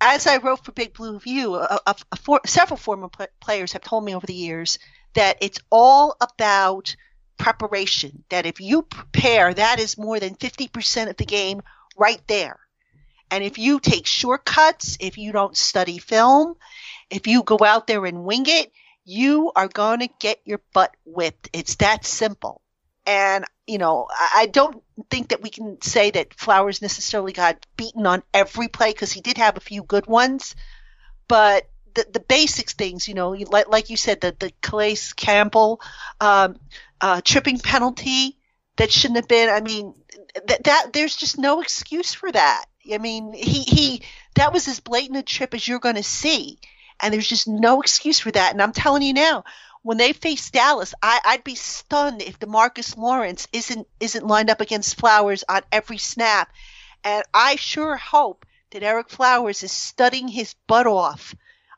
as 0.00 0.26
I 0.28 0.36
wrote 0.36 0.64
for 0.64 0.72
Big 0.72 0.94
Blue 0.94 1.18
View, 1.18 1.56
a, 1.56 1.80
a, 1.84 1.96
a 2.12 2.16
for, 2.16 2.40
several 2.46 2.76
former 2.76 3.08
players 3.40 3.72
have 3.72 3.82
told 3.82 4.04
me 4.04 4.14
over 4.14 4.26
the 4.26 4.34
years 4.34 4.78
that 5.14 5.38
it's 5.40 5.60
all 5.70 6.16
about 6.20 6.94
preparation. 7.38 8.24
That 8.28 8.46
if 8.46 8.60
you 8.60 8.82
prepare, 8.82 9.52
that 9.54 9.80
is 9.80 9.98
more 9.98 10.20
than 10.20 10.34
50% 10.34 11.10
of 11.10 11.16
the 11.16 11.24
game 11.24 11.62
right 11.96 12.20
there. 12.26 12.58
And 13.30 13.44
if 13.44 13.58
you 13.58 13.80
take 13.80 14.06
shortcuts, 14.06 14.96
if 15.00 15.18
you 15.18 15.32
don't 15.32 15.56
study 15.56 15.98
film, 15.98 16.54
if 17.10 17.26
you 17.26 17.42
go 17.42 17.58
out 17.64 17.86
there 17.86 18.04
and 18.06 18.24
wing 18.24 18.44
it, 18.46 18.72
you 19.04 19.52
are 19.54 19.68
going 19.68 20.00
to 20.00 20.08
get 20.18 20.40
your 20.44 20.60
butt 20.72 20.94
whipped. 21.04 21.50
It's 21.52 21.76
that 21.76 22.04
simple. 22.04 22.60
And, 23.06 23.44
you 23.66 23.78
know, 23.78 24.06
I 24.34 24.46
don't 24.52 24.82
think 25.10 25.28
that 25.28 25.42
we 25.42 25.48
can 25.48 25.80
say 25.80 26.10
that 26.10 26.34
Flowers 26.34 26.82
necessarily 26.82 27.32
got 27.32 27.64
beaten 27.76 28.06
on 28.06 28.22
every 28.34 28.68
play 28.68 28.92
because 28.92 29.12
he 29.12 29.22
did 29.22 29.38
have 29.38 29.56
a 29.56 29.60
few 29.60 29.82
good 29.82 30.06
ones. 30.06 30.54
But 31.26 31.70
the, 31.98 32.06
the 32.12 32.20
basics 32.20 32.74
things, 32.74 33.08
you 33.08 33.14
know, 33.14 33.30
like, 33.30 33.68
like 33.68 33.90
you 33.90 33.96
said, 33.96 34.20
the, 34.20 34.34
the 34.38 34.52
Calais 34.62 34.98
Campbell 35.16 35.80
um, 36.20 36.56
uh, 37.00 37.20
tripping 37.24 37.58
penalty 37.58 38.38
that 38.76 38.92
shouldn't 38.92 39.16
have 39.16 39.26
been. 39.26 39.48
I 39.48 39.60
mean, 39.60 39.94
that, 40.46 40.64
that 40.64 40.92
there's 40.92 41.16
just 41.16 41.38
no 41.38 41.60
excuse 41.60 42.14
for 42.14 42.30
that. 42.30 42.66
I 42.92 42.98
mean, 42.98 43.32
he, 43.32 43.62
he 43.62 44.02
that 44.36 44.52
was 44.52 44.68
as 44.68 44.78
blatant 44.78 45.18
a 45.18 45.22
trip 45.22 45.54
as 45.54 45.66
you're 45.66 45.80
going 45.80 45.96
to 45.96 46.04
see, 46.04 46.58
and 47.00 47.12
there's 47.12 47.26
just 47.26 47.48
no 47.48 47.80
excuse 47.80 48.20
for 48.20 48.30
that. 48.30 48.52
And 48.52 48.62
I'm 48.62 48.72
telling 48.72 49.02
you 49.02 49.12
now, 49.12 49.44
when 49.82 49.98
they 49.98 50.12
face 50.12 50.50
Dallas, 50.50 50.94
I, 51.02 51.20
I'd 51.24 51.44
be 51.44 51.56
stunned 51.56 52.22
if 52.22 52.38
Demarcus 52.38 52.96
Lawrence 52.96 53.48
isn't 53.52 53.88
isn't 53.98 54.26
lined 54.26 54.50
up 54.50 54.60
against 54.60 54.98
Flowers 54.98 55.42
on 55.48 55.62
every 55.72 55.98
snap. 55.98 56.52
And 57.02 57.24
I 57.34 57.56
sure 57.56 57.96
hope 57.96 58.46
that 58.70 58.82
Ereck 58.82 59.10
Flowers 59.10 59.64
is 59.64 59.72
studying 59.72 60.28
his 60.28 60.54
butt 60.68 60.86
off 60.86 61.34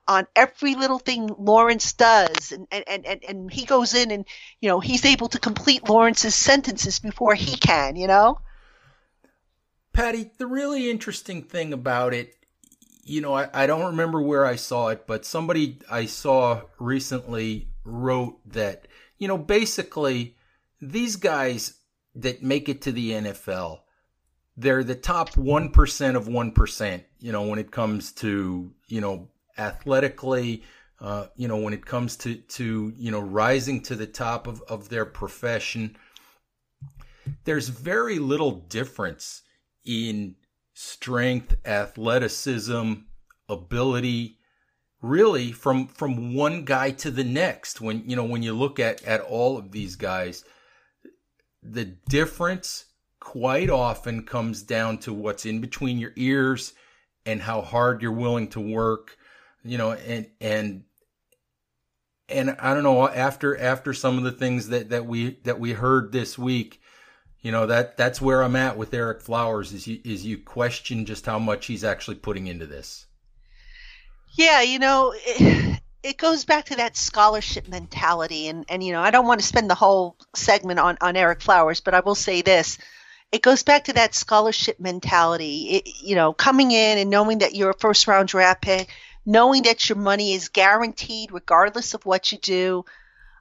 on 0.08 0.26
every 0.34 0.74
little 0.74 0.98
thing 0.98 1.30
Lawrence 1.38 1.92
does 1.92 2.52
and, 2.52 2.66
and, 2.72 3.06
and, 3.06 3.24
and 3.28 3.52
he 3.52 3.64
goes 3.64 3.94
in 3.94 4.10
and 4.10 4.24
you 4.60 4.68
know 4.68 4.80
he's 4.80 5.04
able 5.04 5.28
to 5.28 5.38
complete 5.38 5.88
Lawrence's 5.88 6.34
sentences 6.34 6.98
before 6.98 7.34
he 7.34 7.56
can, 7.56 7.96
you 7.96 8.06
know? 8.06 8.40
Patty, 9.92 10.30
the 10.38 10.46
really 10.46 10.90
interesting 10.90 11.42
thing 11.42 11.72
about 11.72 12.14
it, 12.14 12.34
you 13.04 13.20
know, 13.20 13.34
I, 13.34 13.48
I 13.52 13.66
don't 13.66 13.86
remember 13.86 14.22
where 14.22 14.46
I 14.46 14.56
saw 14.56 14.88
it, 14.88 15.06
but 15.06 15.24
somebody 15.24 15.80
I 15.90 16.06
saw 16.06 16.62
recently 16.78 17.68
wrote 17.84 18.38
that, 18.52 18.86
you 19.18 19.26
know, 19.26 19.38
basically 19.38 20.36
these 20.80 21.16
guys 21.16 21.74
that 22.14 22.42
make 22.42 22.68
it 22.68 22.82
to 22.82 22.92
the 22.92 23.10
NFL, 23.10 23.80
they're 24.56 24.84
the 24.84 24.94
top 24.94 25.30
1% 25.30 26.16
of 26.16 26.26
1%, 26.26 27.04
you 27.18 27.32
know, 27.32 27.42
when 27.42 27.58
it 27.58 27.70
comes 27.70 28.12
to, 28.12 28.72
you 28.88 29.00
know, 29.00 29.28
athletically, 29.60 30.62
uh, 31.00 31.26
you 31.36 31.46
know, 31.46 31.58
when 31.58 31.72
it 31.72 31.86
comes 31.86 32.16
to, 32.16 32.36
to, 32.36 32.92
you 32.96 33.10
know, 33.10 33.20
rising 33.20 33.82
to 33.82 33.94
the 33.94 34.06
top 34.06 34.46
of, 34.46 34.62
of 34.62 34.88
their 34.88 35.04
profession. 35.04 35.96
There's 37.44 37.68
very 37.68 38.18
little 38.18 38.52
difference 38.52 39.42
in 39.84 40.36
strength, 40.74 41.54
athleticism, 41.64 42.92
ability, 43.48 44.38
really 45.02 45.50
from 45.50 45.86
from 45.86 46.34
one 46.34 46.64
guy 46.64 46.90
to 46.90 47.10
the 47.10 47.24
next 47.24 47.80
when 47.80 48.02
you 48.06 48.14
know 48.14 48.24
when 48.24 48.42
you 48.42 48.52
look 48.52 48.78
at 48.78 49.02
at 49.04 49.20
all 49.22 49.56
of 49.56 49.72
these 49.72 49.96
guys 49.96 50.44
the 51.62 51.84
difference 51.84 52.86
quite 53.18 53.70
often 53.70 54.24
comes 54.24 54.62
down 54.62 54.98
to 54.98 55.12
what's 55.12 55.46
in 55.46 55.60
between 55.60 55.98
your 55.98 56.12
ears 56.16 56.74
and 57.24 57.42
how 57.42 57.60
hard 57.60 58.02
you're 58.02 58.12
willing 58.12 58.48
to 58.48 58.60
work 58.60 59.16
you 59.64 59.78
know 59.78 59.92
and 59.92 60.26
and 60.40 60.84
and 62.28 62.50
I 62.60 62.74
don't 62.74 62.82
know 62.82 63.08
after 63.08 63.56
after 63.58 63.92
some 63.92 64.18
of 64.18 64.24
the 64.24 64.32
things 64.32 64.68
that 64.68 64.90
that 64.90 65.06
we 65.06 65.38
that 65.44 65.58
we 65.60 65.72
heard 65.72 66.12
this 66.12 66.38
week 66.38 66.80
you 67.42 67.52
know 67.52 67.66
that 67.66 67.96
that's 67.96 68.20
where 68.20 68.42
I'm 68.42 68.56
at 68.56 68.76
with 68.76 68.90
Ereck 68.90 69.22
Flowers 69.22 69.72
is 69.72 69.86
you 69.86 70.00
is 70.04 70.26
you 70.26 70.38
question 70.38 71.06
just 71.06 71.24
how 71.24 71.38
much 71.38 71.66
he's 71.66 71.84
actually 71.84 72.16
putting 72.16 72.46
into 72.46 72.66
this. 72.66 73.06
Yeah, 74.34 74.60
you 74.60 74.78
know, 74.78 75.14
it, 75.16 76.16
goes 76.18 76.44
back 76.44 76.66
to 76.66 76.76
that 76.76 76.96
scholarship 76.96 77.66
mentality, 77.66 78.48
and 78.48 78.66
and 78.68 78.84
you 78.84 78.92
know, 78.92 79.00
I 79.00 79.10
don't 79.10 79.26
want 79.26 79.40
to 79.40 79.46
spend 79.46 79.70
the 79.70 79.74
whole 79.74 80.16
segment 80.34 80.80
on 80.80 80.98
on 81.00 81.14
Ereck 81.14 81.40
Flowers, 81.40 81.80
but 81.80 81.94
I 81.94 82.00
will 82.00 82.14
say 82.14 82.42
this: 82.42 82.76
it 83.32 83.40
goes 83.40 83.62
back 83.62 83.84
to 83.84 83.94
that 83.94 84.14
scholarship 84.14 84.78
mentality. 84.78 85.76
It, 85.76 86.02
you 86.02 86.16
know, 86.16 86.34
coming 86.34 86.72
in 86.72 86.98
and 86.98 87.08
knowing 87.08 87.38
that 87.38 87.54
you're 87.54 87.70
a 87.70 87.78
first 87.78 88.06
round 88.06 88.28
draft 88.28 88.60
pick, 88.60 88.90
knowing 89.26 89.62
that 89.62 89.88
your 89.88 89.98
money 89.98 90.32
is 90.32 90.48
guaranteed 90.48 91.32
regardless 91.32 91.94
of 91.94 92.06
what 92.06 92.32
you 92.32 92.38
do. 92.38 92.84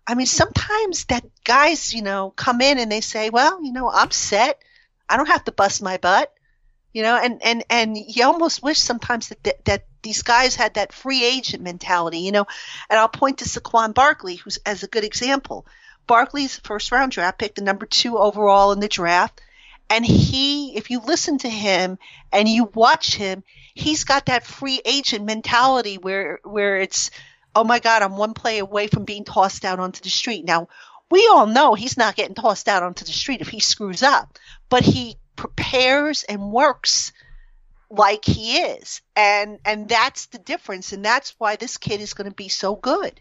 I 0.08 0.16
mean, 0.16 0.26
sometimes 0.26 1.06
that 1.06 1.24
guys, 1.44 1.94
you 1.94 2.02
know, 2.02 2.32
come 2.32 2.62
in 2.62 2.80
and 2.80 2.92
they 2.92 3.02
say, 3.02 3.30
"Well, 3.30 3.64
you 3.64 3.72
know, 3.72 3.90
I'm 3.90 4.12
set. 4.12 4.62
I 5.08 5.18
don't 5.18 5.28
have 5.28 5.46
to 5.46 5.52
bust 5.52 5.82
my 5.82 5.98
butt." 5.98 6.34
You 6.94 7.04
know, 7.04 7.16
and 7.16 7.42
and 7.44 7.64
and 7.70 7.98
you 7.98 8.26
almost 8.26 8.64
wish 8.64 8.80
sometimes 8.80 9.30
that 9.30 9.44
that, 9.44 9.66
that 9.66 9.86
these 10.02 10.24
guys 10.24 10.56
had 10.56 10.76
that 10.76 10.94
free 10.94 11.24
agent 11.24 11.62
mentality, 11.64 12.20
you 12.20 12.32
know. 12.32 12.48
And 12.90 13.00
I'll 13.00 13.10
point 13.10 13.40
to 13.40 13.46
Saquon 13.46 13.94
Barkley, 13.94 14.36
who's 14.36 14.58
as 14.66 14.84
a 14.84 14.88
good 14.88 15.04
example. 15.04 15.66
Barkley's 16.08 16.58
first 16.58 16.92
round 16.92 17.12
draft 17.12 17.38
pick, 17.38 17.54
the 17.54 17.62
number 17.62 17.86
two 17.86 18.18
overall 18.18 18.72
in 18.72 18.80
the 18.80 18.88
draft. 18.88 19.42
And 19.90 20.06
he, 20.06 20.76
if 20.76 20.92
you 20.92 21.00
listen 21.00 21.40
to 21.40 21.50
him 21.50 21.98
and 22.32 22.48
you 22.48 22.66
watch 22.74 23.16
him, 23.16 23.44
he's 23.74 24.04
got 24.04 24.28
that 24.28 24.46
free 24.46 24.82
agent 24.86 25.26
mentality 25.26 25.98
where 25.98 26.40
where 26.44 26.78
it's, 26.78 27.10
oh 27.56 27.64
my 27.64 27.80
God, 27.80 28.04
I'm 28.04 28.18
one 28.18 28.34
play 28.34 28.60
away 28.60 28.88
from 28.88 29.06
being 29.06 29.24
tossed 29.24 29.66
out 29.66 29.80
onto 29.80 30.02
the 30.02 30.10
street. 30.10 30.46
Now, 30.46 30.68
we 31.10 31.28
all 31.32 31.48
know 31.48 31.74
he's 31.74 31.98
not 31.98 32.16
getting 32.16 32.36
tossed 32.36 32.68
out 32.68 32.84
onto 32.84 33.04
the 33.04 33.12
street 33.12 33.42
if 33.42 33.50
he 33.50 33.60
screws 33.60 34.04
up, 34.04 34.38
but 34.70 34.84
he 34.84 35.18
prepares 35.36 36.24
and 36.24 36.52
works 36.52 37.12
like 37.90 38.26
he 38.26 38.58
is. 38.58 39.02
And 39.16 39.58
and 39.66 39.90
that's 39.90 40.28
the 40.28 40.38
difference. 40.38 40.94
And 40.94 41.04
that's 41.04 41.34
why 41.40 41.56
this 41.56 41.78
kid 41.78 42.00
is 42.00 42.14
going 42.14 42.30
to 42.30 42.36
be 42.36 42.50
so 42.50 42.76
good 42.76 43.20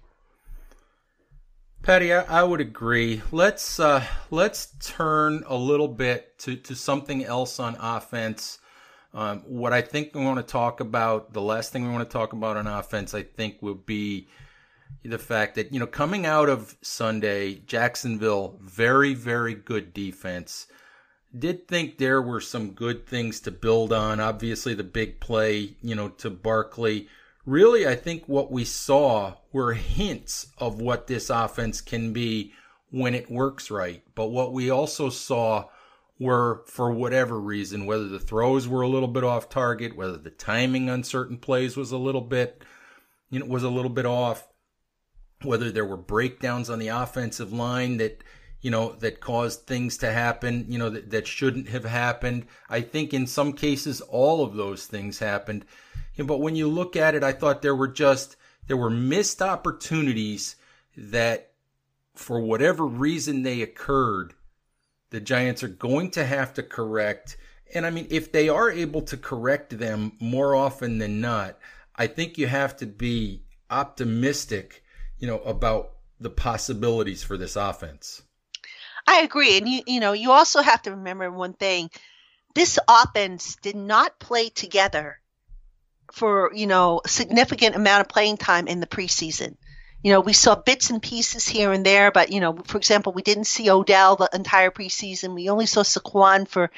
patty 1.83 2.13
I, 2.13 2.23
I, 2.41 2.43
would 2.43 2.61
agree 2.61 3.23
let's 3.33 3.81
uh 3.81 4.05
let's 4.31 4.73
turn 4.81 5.45
a 5.47 5.57
little 5.57 5.89
bit 5.89 6.39
to 6.41 6.57
to 6.57 6.75
something 6.75 7.25
else 7.25 7.59
on 7.61 7.77
offense 7.81 8.59
um, 9.15 9.41
what 9.47 9.73
i 9.73 9.81
think 9.81 10.15
we 10.15 10.25
want 10.25 10.39
to 10.39 10.53
talk 10.53 10.81
about 10.81 11.33
the 11.33 11.43
last 11.43 11.73
thing 11.73 11.87
we 11.87 11.93
want 11.93 12.09
to 12.09 12.13
talk 12.13 12.33
about 12.33 12.57
on 12.57 12.67
offense 12.67 13.15
i 13.15 13.23
think 13.23 13.57
would 13.61 13.87
be 13.87 14.29
the 15.05 15.19
fact 15.19 15.55
that 15.55 15.73
you 15.73 15.79
know 15.79 15.87
coming 15.87 16.27
out 16.27 16.49
of 16.49 16.77
sunday 16.83 17.55
jacksonville 17.67 18.59
very 18.63 19.15
very 19.15 19.55
good 19.55 19.95
defense 19.95 20.67
did 21.37 21.69
think 21.69 21.99
there 21.99 22.23
were 22.23 22.41
some 22.41 22.73
good 22.73 23.07
things 23.07 23.41
to 23.41 23.51
build 23.51 23.93
on. 23.93 24.21
Obviously, 24.21 24.75
the 24.75 24.85
big 24.85 25.21
play, 25.21 25.77
you 25.83 25.95
know, 25.95 26.09
to 26.09 26.31
Barkley. 26.31 27.09
Really, 27.47 27.87
I 27.87 27.95
think 27.95 28.25
what 28.27 28.51
we 28.51 28.65
saw 28.65 29.35
were 29.53 29.75
hints 29.75 30.49
of 30.59 30.81
what 30.81 31.07
this 31.07 31.31
offense 31.31 31.81
can 31.81 32.13
be 32.13 32.53
when 32.91 33.15
it 33.15 33.31
works 33.31 33.71
right. 33.71 34.03
But 34.15 34.29
what 34.29 34.53
we 34.53 34.71
also 34.71 35.09
saw 35.09 35.69
were, 36.19 36.63
for 36.67 36.91
whatever 36.91 37.41
reason, 37.41 37.87
whether 37.87 38.09
the 38.09 38.21
throws 38.21 38.69
were 38.69 38.83
a 38.83 38.89
little 38.89 39.09
bit 39.09 39.25
off 39.25 39.49
target, 39.49 39.97
whether 39.97 40.19
the 40.19 40.31
timing 40.31 40.91
on 40.91 41.05
certain 41.05 41.39
plays 41.39 41.77
was 41.77 41.93
a 41.93 41.99
little 41.99 42.21
bit, 42.21 42.63
you 43.31 43.39
know, 43.39 43.47
was 43.47 43.63
a 43.63 43.71
little 43.71 43.91
bit 43.91 44.07
off, 44.07 44.47
whether 45.43 45.71
there 45.71 45.85
were 45.85 45.97
breakdowns 45.97 46.69
on 46.69 46.79
the 46.79 46.89
offensive 46.89 47.53
line 47.53 47.99
that 47.99 48.23
you 48.61 48.71
know, 48.71 48.93
that 48.95 49.21
caused 49.21 49.67
things 49.67 49.99
to 49.99 50.11
happen, 50.13 50.67
you 50.69 50.79
know, 50.79 50.91
that, 50.91 51.11
that 51.11 51.27
shouldn't 51.27 51.69
have 51.69 51.85
happened. 51.85 52.47
I 52.69 52.81
think 52.81 53.15
in 53.15 53.27
some 53.27 53.53
cases, 53.53 54.01
all 54.01 54.45
of 54.45 54.57
those 54.57 54.87
things 54.87 55.19
happened. 55.21 55.65
But 56.27 56.39
when 56.39 56.57
you 56.57 56.69
look 56.69 56.97
at 56.97 57.15
it, 57.15 57.23
I 57.23 57.33
thought 57.33 57.63
there 57.63 57.77
were 57.77 57.89
just, 57.89 58.37
there 58.67 58.77
were 58.77 58.91
missed 58.91 59.41
opportunities 59.41 60.57
that 60.97 61.53
for 62.15 62.41
whatever 62.41 62.85
reason 62.87 63.43
they 63.43 63.63
occurred, 63.63 64.35
the 65.11 65.21
Giants 65.21 65.63
are 65.63 65.69
going 65.69 66.11
to 66.13 66.25
have 66.25 66.55
to 66.55 66.63
correct. 66.63 67.37
And 67.73 67.87
I 67.87 67.91
mean, 67.91 68.09
if 68.11 68.33
they 68.33 68.49
are 68.49 68.71
able 68.71 69.03
to 69.03 69.17
correct 69.17 69.79
them 69.79 70.13
more 70.21 70.55
often 70.55 70.99
than 70.99 71.21
not, 71.21 71.59
I 71.95 72.07
think 72.09 72.37
you 72.37 72.47
have 72.47 72.77
to 72.79 72.87
be 72.87 73.45
optimistic, 73.71 74.83
you 75.19 75.27
know, 75.27 75.39
about 75.41 75.93
the 76.21 76.31
possibilities 76.31 77.23
for 77.23 77.37
this 77.37 77.57
offense. 77.57 78.23
I 79.07 79.21
agree. 79.21 79.57
And 79.57 79.69
you 79.69 79.83
you 79.87 80.01
know, 80.01 80.13
you 80.13 80.33
also 80.33 80.61
have 80.61 80.83
to 80.83 80.91
remember 80.91 81.31
one 81.31 81.55
thing. 81.55 81.91
This 82.55 82.79
offense 82.89 83.57
did 83.63 83.77
not 83.77 84.19
play 84.19 84.49
together 84.49 85.21
for, 86.13 86.53
you 86.55 86.67
know, 86.67 87.01
significant 87.07 87.77
amount 87.77 88.03
of 88.03 88.09
playing 88.09 88.37
time 88.37 88.67
in 88.67 88.81
the 88.81 88.87
preseason. 88.87 89.57
You 90.03 90.13
know, 90.13 90.21
we 90.21 90.33
saw 90.33 90.55
bits 90.55 90.91
and 90.91 91.03
pieces 91.03 91.49
here 91.49 91.73
and 91.73 91.85
there, 91.85 92.13
but 92.13 92.31
you 92.31 92.41
know, 92.41 92.57
for 92.67 92.79
example, 92.79 93.13
we 93.13 93.23
didn't 93.23 93.47
see 93.47 93.69
Odell 93.69 94.17
the 94.17 94.31
entire 94.33 94.71
preseason. 94.71 95.35
We 95.35 95.49
only 95.49 95.67
saw 95.67 95.83
Saquon 95.83 96.47
for 96.47 96.71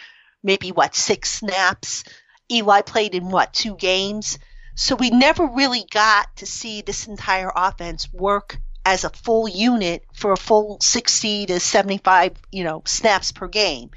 maybe 0.42 0.72
what 0.72 0.94
six 0.94 1.30
snaps. 1.30 2.04
Eli 2.50 2.80
played 2.80 3.14
in 3.14 3.28
what 3.28 3.52
two 3.52 3.76
games, 3.76 4.38
so 4.75 4.96
we 4.96 5.10
never 5.10 5.46
really 5.46 5.84
got 5.90 6.34
to 6.37 6.46
see 6.46 6.80
this 6.80 7.06
entire 7.06 7.52
offense 7.54 8.12
work 8.12 8.58
as 8.84 9.04
a 9.04 9.10
full 9.10 9.46
unit 9.46 10.04
for 10.14 10.32
a 10.32 10.37
full 10.37 10.78
60 10.80 11.46
to 11.46 11.60
75, 11.60 12.32
you 12.50 12.64
know, 12.64 12.82
snaps 12.87 13.30
per 13.30 13.46
game. 13.46 13.90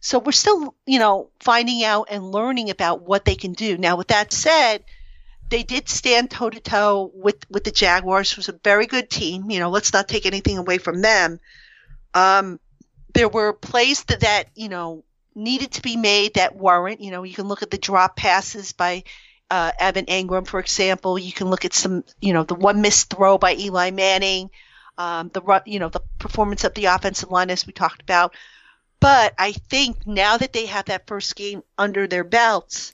So 0.00 0.18
we're 0.18 0.32
still, 0.32 0.74
you 0.86 0.98
know, 0.98 1.30
finding 1.40 1.82
out 1.84 2.08
and 2.10 2.30
learning 2.30 2.70
about 2.70 3.02
what 3.02 3.24
they 3.24 3.34
can 3.34 3.52
do. 3.52 3.76
Now, 3.76 3.96
with 3.96 4.08
that 4.08 4.32
said, 4.32 4.84
they 5.50 5.62
did 5.62 5.88
stand 5.88 6.30
toe 6.30 6.50
to 6.50 6.60
toe 6.60 7.10
with 7.14 7.36
with 7.50 7.64
the 7.64 7.70
Jaguars, 7.70 8.30
who's 8.30 8.48
a 8.48 8.60
very 8.64 8.86
good 8.86 9.10
team. 9.10 9.50
You 9.50 9.60
know, 9.60 9.70
let's 9.70 9.92
not 9.92 10.08
take 10.08 10.26
anything 10.26 10.58
away 10.58 10.78
from 10.78 11.00
them. 11.00 11.40
Um, 12.14 12.60
there 13.14 13.28
were 13.28 13.52
plays 13.52 14.04
that, 14.04 14.20
that 14.20 14.48
you 14.54 14.68
know 14.68 15.04
needed 15.34 15.72
to 15.72 15.82
be 15.82 15.96
made 15.96 16.34
that 16.34 16.56
weren't. 16.56 17.00
You 17.00 17.10
know, 17.10 17.22
you 17.22 17.34
can 17.34 17.48
look 17.48 17.62
at 17.62 17.70
the 17.70 17.78
drop 17.78 18.16
passes 18.16 18.72
by 18.72 19.04
uh, 19.50 19.72
Evan 19.78 20.06
Engram, 20.06 20.46
for 20.46 20.60
example. 20.60 21.18
You 21.18 21.32
can 21.32 21.48
look 21.48 21.64
at 21.64 21.72
some, 21.72 22.04
you 22.20 22.32
know, 22.32 22.44
the 22.44 22.54
one 22.54 22.82
missed 22.82 23.10
throw 23.10 23.38
by 23.38 23.54
Eli 23.54 23.90
Manning, 23.90 24.50
um, 24.98 25.30
the 25.32 25.62
you 25.64 25.78
know 25.78 25.88
the 25.88 26.02
performance 26.18 26.64
of 26.64 26.74
the 26.74 26.86
offensive 26.86 27.30
line 27.30 27.50
as 27.50 27.66
we 27.66 27.72
talked 27.72 28.02
about. 28.02 28.34
But 29.00 29.34
I 29.38 29.52
think 29.52 30.06
now 30.06 30.36
that 30.36 30.52
they 30.52 30.66
have 30.66 30.86
that 30.86 31.06
first 31.06 31.36
game 31.36 31.62
under 31.76 32.06
their 32.06 32.24
belts, 32.24 32.92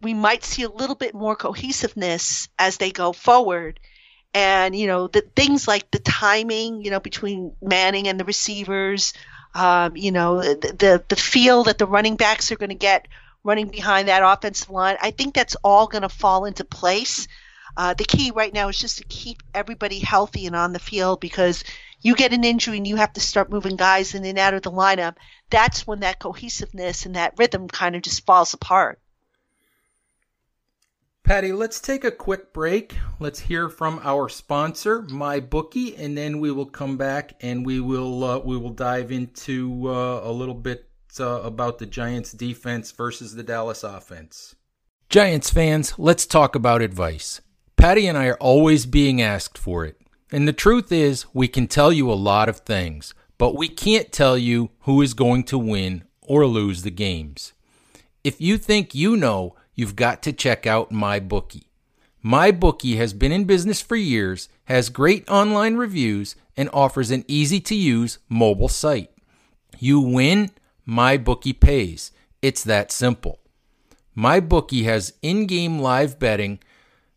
we 0.00 0.14
might 0.14 0.44
see 0.44 0.62
a 0.62 0.70
little 0.70 0.94
bit 0.94 1.14
more 1.14 1.36
cohesiveness 1.36 2.48
as 2.58 2.76
they 2.76 2.90
go 2.90 3.12
forward. 3.12 3.80
And 4.34 4.76
you 4.76 4.86
know 4.86 5.08
the 5.08 5.22
things 5.22 5.66
like 5.66 5.90
the 5.90 5.98
timing, 5.98 6.84
you 6.84 6.90
know, 6.90 7.00
between 7.00 7.52
Manning 7.62 8.08
and 8.08 8.20
the 8.20 8.24
receivers, 8.24 9.14
um, 9.54 9.96
you 9.96 10.12
know, 10.12 10.40
the, 10.40 10.54
the 10.54 11.04
the 11.08 11.16
feel 11.16 11.64
that 11.64 11.78
the 11.78 11.86
running 11.86 12.16
backs 12.16 12.52
are 12.52 12.56
going 12.56 12.68
to 12.68 12.74
get 12.74 13.08
running 13.42 13.68
behind 13.68 14.08
that 14.08 14.22
offensive 14.22 14.70
line. 14.70 14.96
I 15.00 15.10
think 15.10 15.34
that's 15.34 15.56
all 15.64 15.86
going 15.86 16.02
to 16.02 16.08
fall 16.08 16.44
into 16.44 16.64
place. 16.64 17.26
Uh, 17.76 17.94
the 17.94 18.04
key 18.04 18.32
right 18.32 18.52
now 18.52 18.68
is 18.68 18.78
just 18.78 18.98
to 18.98 19.04
keep 19.04 19.42
everybody 19.54 19.98
healthy 20.00 20.46
and 20.46 20.56
on 20.56 20.72
the 20.72 20.78
field 20.78 21.20
because 21.20 21.64
you 22.00 22.14
get 22.14 22.32
an 22.32 22.44
injury 22.44 22.76
and 22.76 22.86
you 22.86 22.96
have 22.96 23.12
to 23.14 23.20
start 23.20 23.50
moving 23.50 23.76
guys 23.76 24.14
in 24.14 24.24
and 24.24 24.38
out 24.38 24.54
of 24.54 24.62
the 24.62 24.70
lineup. 24.70 25.16
That's 25.50 25.86
when 25.86 26.00
that 26.00 26.18
cohesiveness 26.18 27.06
and 27.06 27.16
that 27.16 27.34
rhythm 27.38 27.68
kind 27.68 27.96
of 27.96 28.02
just 28.02 28.24
falls 28.24 28.54
apart. 28.54 29.00
Patty, 31.24 31.52
let's 31.52 31.80
take 31.80 32.04
a 32.04 32.10
quick 32.10 32.54
break. 32.54 32.96
Let's 33.20 33.40
hear 33.40 33.68
from 33.68 34.00
our 34.02 34.30
sponsor, 34.30 35.02
My 35.02 35.40
Bookie, 35.40 35.94
and 35.94 36.16
then 36.16 36.40
we 36.40 36.50
will 36.50 36.66
come 36.66 36.96
back 36.96 37.34
and 37.42 37.66
we 37.66 37.80
will 37.80 38.24
uh, 38.24 38.38
we 38.38 38.56
will 38.56 38.70
dive 38.70 39.12
into 39.12 39.88
uh, 39.88 40.22
a 40.24 40.32
little 40.32 40.54
bit 40.54 40.88
uh, 41.20 41.42
about 41.42 41.78
the 41.78 41.86
Giants 41.86 42.32
defense 42.32 42.92
versus 42.92 43.34
the 43.34 43.42
Dallas 43.42 43.84
offense. 43.84 44.54
Giants 45.10 45.50
fans, 45.50 45.98
let's 45.98 46.24
talk 46.24 46.54
about 46.54 46.80
advice. 46.80 47.42
Patty 47.76 48.06
and 48.06 48.16
I 48.16 48.28
are 48.28 48.36
always 48.36 48.86
being 48.86 49.20
asked 49.20 49.58
for 49.58 49.84
it. 49.84 50.00
And 50.30 50.46
the 50.46 50.52
truth 50.52 50.92
is, 50.92 51.26
we 51.32 51.48
can 51.48 51.66
tell 51.66 51.92
you 51.92 52.12
a 52.12 52.14
lot 52.14 52.48
of 52.48 52.60
things, 52.60 53.14
but 53.38 53.56
we 53.56 53.68
can't 53.68 54.12
tell 54.12 54.36
you 54.36 54.70
who 54.80 55.00
is 55.00 55.14
going 55.14 55.44
to 55.44 55.58
win 55.58 56.04
or 56.20 56.46
lose 56.46 56.82
the 56.82 56.90
games. 56.90 57.54
If 58.22 58.40
you 58.40 58.58
think 58.58 58.94
you 58.94 59.16
know, 59.16 59.56
you've 59.74 59.96
got 59.96 60.22
to 60.24 60.32
check 60.32 60.66
out 60.66 60.90
MyBookie. 60.90 61.64
MyBookie 62.24 62.96
has 62.96 63.14
been 63.14 63.32
in 63.32 63.44
business 63.44 63.80
for 63.80 63.96
years, 63.96 64.48
has 64.64 64.90
great 64.90 65.26
online 65.30 65.76
reviews, 65.76 66.36
and 66.56 66.68
offers 66.72 67.10
an 67.10 67.24
easy 67.28 67.60
to 67.60 67.74
use 67.74 68.18
mobile 68.28 68.68
site. 68.68 69.10
You 69.78 70.00
win, 70.00 70.50
MyBookie 70.86 71.58
pays. 71.58 72.10
It's 72.42 72.64
that 72.64 72.92
simple. 72.92 73.38
MyBookie 74.16 74.84
has 74.84 75.14
in 75.22 75.46
game 75.46 75.78
live 75.78 76.18
betting, 76.18 76.58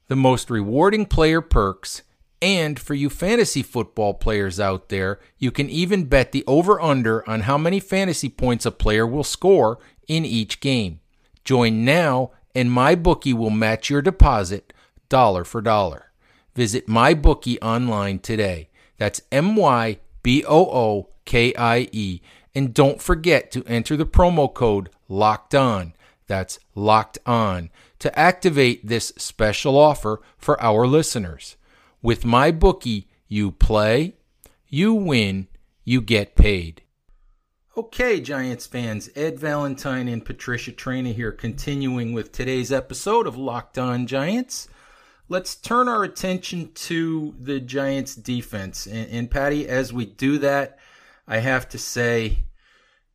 the 0.08 0.16
most 0.16 0.50
rewarding 0.50 1.08
player 1.08 1.42
perks, 1.42 2.04
and 2.42 2.80
for 2.80 2.94
you 2.94 3.10
fantasy 3.10 3.62
football 3.62 4.14
players 4.14 4.60
out 4.60 4.90
there, 4.90 5.20
you 5.38 5.52
can 5.52 5.70
even 5.70 6.06
bet 6.06 6.32
the 6.32 6.44
over 6.48 6.82
under 6.82 7.28
on 7.30 7.42
how 7.42 7.58
many 7.58 7.80
fantasy 7.80 8.30
points 8.30 8.66
a 8.66 8.72
player 8.72 9.06
will 9.06 9.24
score 9.24 9.80
in 10.08 10.26
each 10.26 10.60
game. 10.60 11.00
Join 11.44 11.86
now, 11.86 12.32
and 12.56 12.70
MyBookie 12.70 13.34
will 13.34 13.50
match 13.50 13.90
your 13.90 14.02
deposit 14.02 14.74
dollar 15.10 15.44
for 15.44 15.62
dollar. 15.62 16.12
Visit 16.56 16.88
MyBookie 16.88 17.58
online 17.62 18.20
today. 18.20 18.70
That's 18.98 19.22
M 19.32 19.56
Y 19.56 20.00
B 20.24 20.44
O 20.48 20.66
O 20.66 21.10
K 21.26 21.54
I 21.56 21.88
E 21.92 22.22
and 22.54 22.74
don't 22.74 23.02
forget 23.02 23.52
to 23.52 23.64
enter 23.66 23.96
the 23.96 24.06
promo 24.06 24.54
code 24.54 24.90
LOCKED 25.08 25.56
ON. 25.56 25.94
That's 26.28 26.60
LOCKED 26.76 27.20
ON 27.26 27.70
to 28.00 28.20
activate 28.20 28.88
this 28.88 29.14
special 29.18 29.78
offer 29.78 30.22
for 30.38 30.62
our 30.62 30.88
listeners. 30.88 31.56
With 32.04 32.26
my 32.26 32.50
bookie, 32.50 33.08
you 33.28 33.52
play, 33.52 34.16
you 34.68 34.94
win, 34.94 35.48
you 35.84 36.02
get 36.02 36.36
paid. 36.36 36.82
Okay, 37.78 38.20
Giants 38.20 38.66
fans, 38.66 39.10
Ed 39.16 39.38
Valentine 39.38 40.08
and 40.08 40.26
Patricia 40.26 40.72
Traina 40.72 41.14
here, 41.14 41.32
continuing 41.32 42.12
with 42.12 42.32
today's 42.32 42.72
episode 42.72 43.28
of 43.28 43.38
Locked 43.38 43.78
On 43.78 44.08
Giants. 44.08 44.68
Let's 45.30 45.56
turn 45.56 45.88
our 45.88 46.04
attention 46.04 46.72
to 46.74 47.36
the 47.40 47.60
Giants 47.60 48.16
defense. 48.16 48.88
And, 48.88 49.08
and 49.12 49.32
Patty, 49.32 49.68
as 49.70 49.94
we 49.94 50.06
do 50.06 50.40
that, 50.40 50.80
I 51.28 51.38
have 51.38 51.70
to 51.70 51.78
say, 51.78 52.40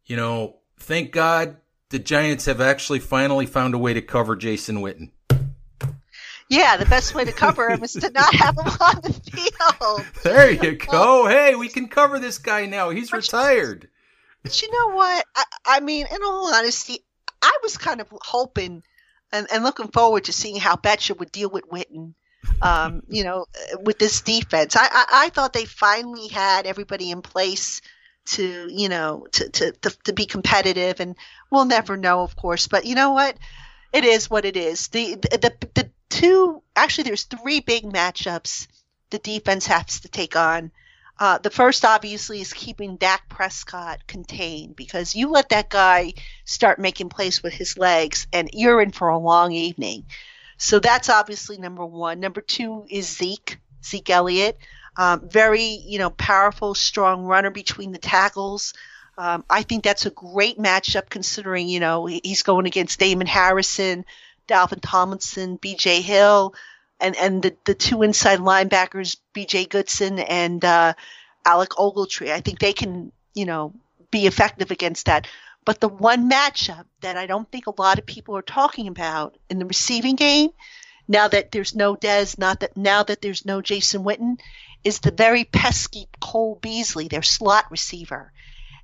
you 0.05 0.17
know, 0.17 0.59
thank 0.79 1.11
God 1.11 1.57
the 1.91 1.99
Giants 1.99 2.45
have 2.45 2.61
actually 2.61 3.01
finally 3.01 3.47
found 3.47 3.75
a 3.75 3.79
way 3.79 3.95
to 3.95 4.01
cover 4.01 4.37
Jason 4.37 4.77
Witten. 4.77 5.11
Yeah, 6.49 6.77
the 6.77 6.87
best 6.87 7.15
way 7.15 7.25
to 7.25 7.33
cover 7.33 7.71
him 7.71 7.83
is 7.83 7.95
to 7.95 8.11
not 8.11 8.35
have 8.35 8.57
him 8.57 8.67
on 8.67 9.01
the 9.03 9.13
field. 9.13 10.07
There 10.23 10.51
you 10.51 10.77
go. 10.77 11.27
hey, 11.27 11.55
we 11.55 11.69
can 11.69 11.89
cover 11.89 12.19
this 12.19 12.39
guy 12.39 12.67
now. 12.67 12.91
He's 12.91 13.11
but 13.11 13.19
retired. 13.19 13.89
but 14.43 14.63
you 14.63 14.71
know 14.71 14.95
what? 14.95 15.25
I, 15.35 15.45
I, 15.65 15.81
mean, 15.81 16.07
in 16.11 16.23
all 16.23 16.55
honesty, 16.55 17.05
I 17.43 17.59
was 17.63 17.77
kind 17.77 18.01
of 18.01 18.09
hoping 18.13 18.83
and, 19.33 19.47
and 19.53 19.65
looking 19.65 19.89
forward 19.89 20.25
to 20.25 20.33
seeing 20.33 20.57
how 20.57 20.77
Bettcher 20.77 21.19
would 21.19 21.33
deal 21.33 21.51
with 21.51 21.69
Witten. 21.69 22.15
Um, 22.63 23.03
you 23.09 23.25
know, 23.25 23.47
with 23.81 23.99
this 23.99 24.21
defense, 24.21 24.77
I, 24.77 24.87
I, 24.91 25.05
I 25.11 25.29
thought 25.31 25.53
they 25.53 25.65
finally 25.65 26.29
had 26.29 26.67
everybody 26.67 27.11
in 27.11 27.23
place 27.23 27.81
to 28.27 28.69
you 28.71 28.89
know 28.89 29.27
to, 29.33 29.49
to, 29.49 29.73
to, 29.73 29.91
to 30.05 30.13
be 30.13 30.27
competitive 30.27 31.01
and 31.01 31.17
we'll 31.51 31.65
never 31.65 31.97
know 31.97 32.23
of 32.23 32.35
course 32.35 32.67
but 32.67 32.85
you 32.85 32.95
know 32.95 33.13
what 33.13 33.37
it 33.93 34.05
is 34.05 34.29
what 34.29 34.45
it 34.45 34.57
is 34.57 34.89
the 34.89 35.15
the, 35.15 35.39
the, 35.39 35.69
the 35.75 35.91
two 36.09 36.62
actually 36.75 37.05
there's 37.05 37.25
three 37.25 37.61
big 37.61 37.85
matchups 37.85 38.66
the 39.11 39.19
defense 39.19 39.66
has 39.66 40.01
to 40.01 40.09
take 40.09 40.37
on 40.37 40.71
uh, 41.19 41.38
the 41.38 41.51
first 41.51 41.85
obviously 41.85 42.40
is 42.40 42.53
keeping 42.53 42.97
Dak 42.97 43.29
Prescott 43.29 44.07
contained 44.07 44.77
because 44.77 45.14
you 45.14 45.31
let 45.31 45.49
that 45.49 45.71
guy 45.71 46.12
start 46.45 46.79
making 46.79 47.09
plays 47.09 47.42
with 47.42 47.55
his 47.55 47.79
legs 47.79 48.27
and 48.33 48.51
you're 48.53 48.83
in 48.83 48.90
for 48.90 49.09
a 49.09 49.19
long 49.19 49.53
evening. 49.53 50.05
So 50.59 50.79
that's 50.79 51.09
obviously 51.09 51.57
number 51.57 51.87
one. 51.87 52.21
Number 52.21 52.42
two 52.42 52.87
is 52.90 53.09
Zeke, 53.09 53.59
Zeke 53.83 54.11
Elliott. 54.11 54.59
Um, 54.99 55.29
very, 55.29 55.64
you 55.64 55.99
know, 55.99 56.11
powerful, 56.11 56.75
strong 56.75 57.25
runner 57.25 57.51
between 57.51 57.92
the 57.92 57.99
tackles. 57.99 58.75
Um, 59.19 59.45
I 59.49 59.62
think 59.62 59.85
that's 59.85 60.05
a 60.05 60.11
great 60.11 60.59
matchup 60.59 61.09
considering, 61.09 61.69
you 61.69 61.81
know, 61.81 62.07
he's 62.07 62.42
going 62.42 62.66
against 62.66 63.01
Damon 63.01 63.27
Harrison, 63.27 64.05
Dalvin 64.49 64.81
Tomlinson, 64.81 65.57
B.J. 65.57 66.01
Hill, 66.01 66.55
and 67.01 67.17
and 67.17 67.43
the 67.43 67.57
the 67.65 67.75
two 67.75 68.03
inside 68.03 68.39
linebackers, 68.39 69.17
B.J. 69.33 69.67
Goodson 69.67 70.19
and 70.19 70.65
uh, 70.65 70.95
Alec 71.45 71.71
Ogletree. 71.71 72.33
I 72.33 72.41
think 72.41 72.59
they 72.59 72.73
can, 72.73 73.13
you 73.35 73.45
know, 73.45 73.73
be 74.11 74.27
effective 74.27 74.71
against 74.71 75.07
that. 75.07 75.27
But 75.65 75.81
the 75.81 75.89
one 75.89 76.31
matchup 76.31 76.85
that 77.01 77.17
I 77.17 77.27
don't 77.27 77.51
think 77.51 77.67
a 77.67 77.81
lot 77.81 77.99
of 77.99 78.07
people 78.07 78.37
are 78.37 78.43
talking 78.43 78.87
about 78.87 79.37
in 79.51 79.59
the 79.59 79.67
receiving 79.67 80.15
game, 80.15 80.51
now 81.09 81.27
that 81.29 81.51
there's 81.51 81.75
no 81.75 81.97
Dez, 81.97 82.39
not 82.39 82.61
that 82.61 82.77
now 82.77 83.03
that 83.03 83.21
there's 83.21 83.45
no 83.45 83.61
Jason 83.61 84.05
Witten, 84.05 84.39
is 84.85 85.01
the 85.01 85.11
very 85.11 85.45
pesky 85.45 86.07
Cole 86.21 86.57
Beasley, 86.61 87.09
their 87.09 87.23
slot 87.23 87.65
receiver. 87.71 88.33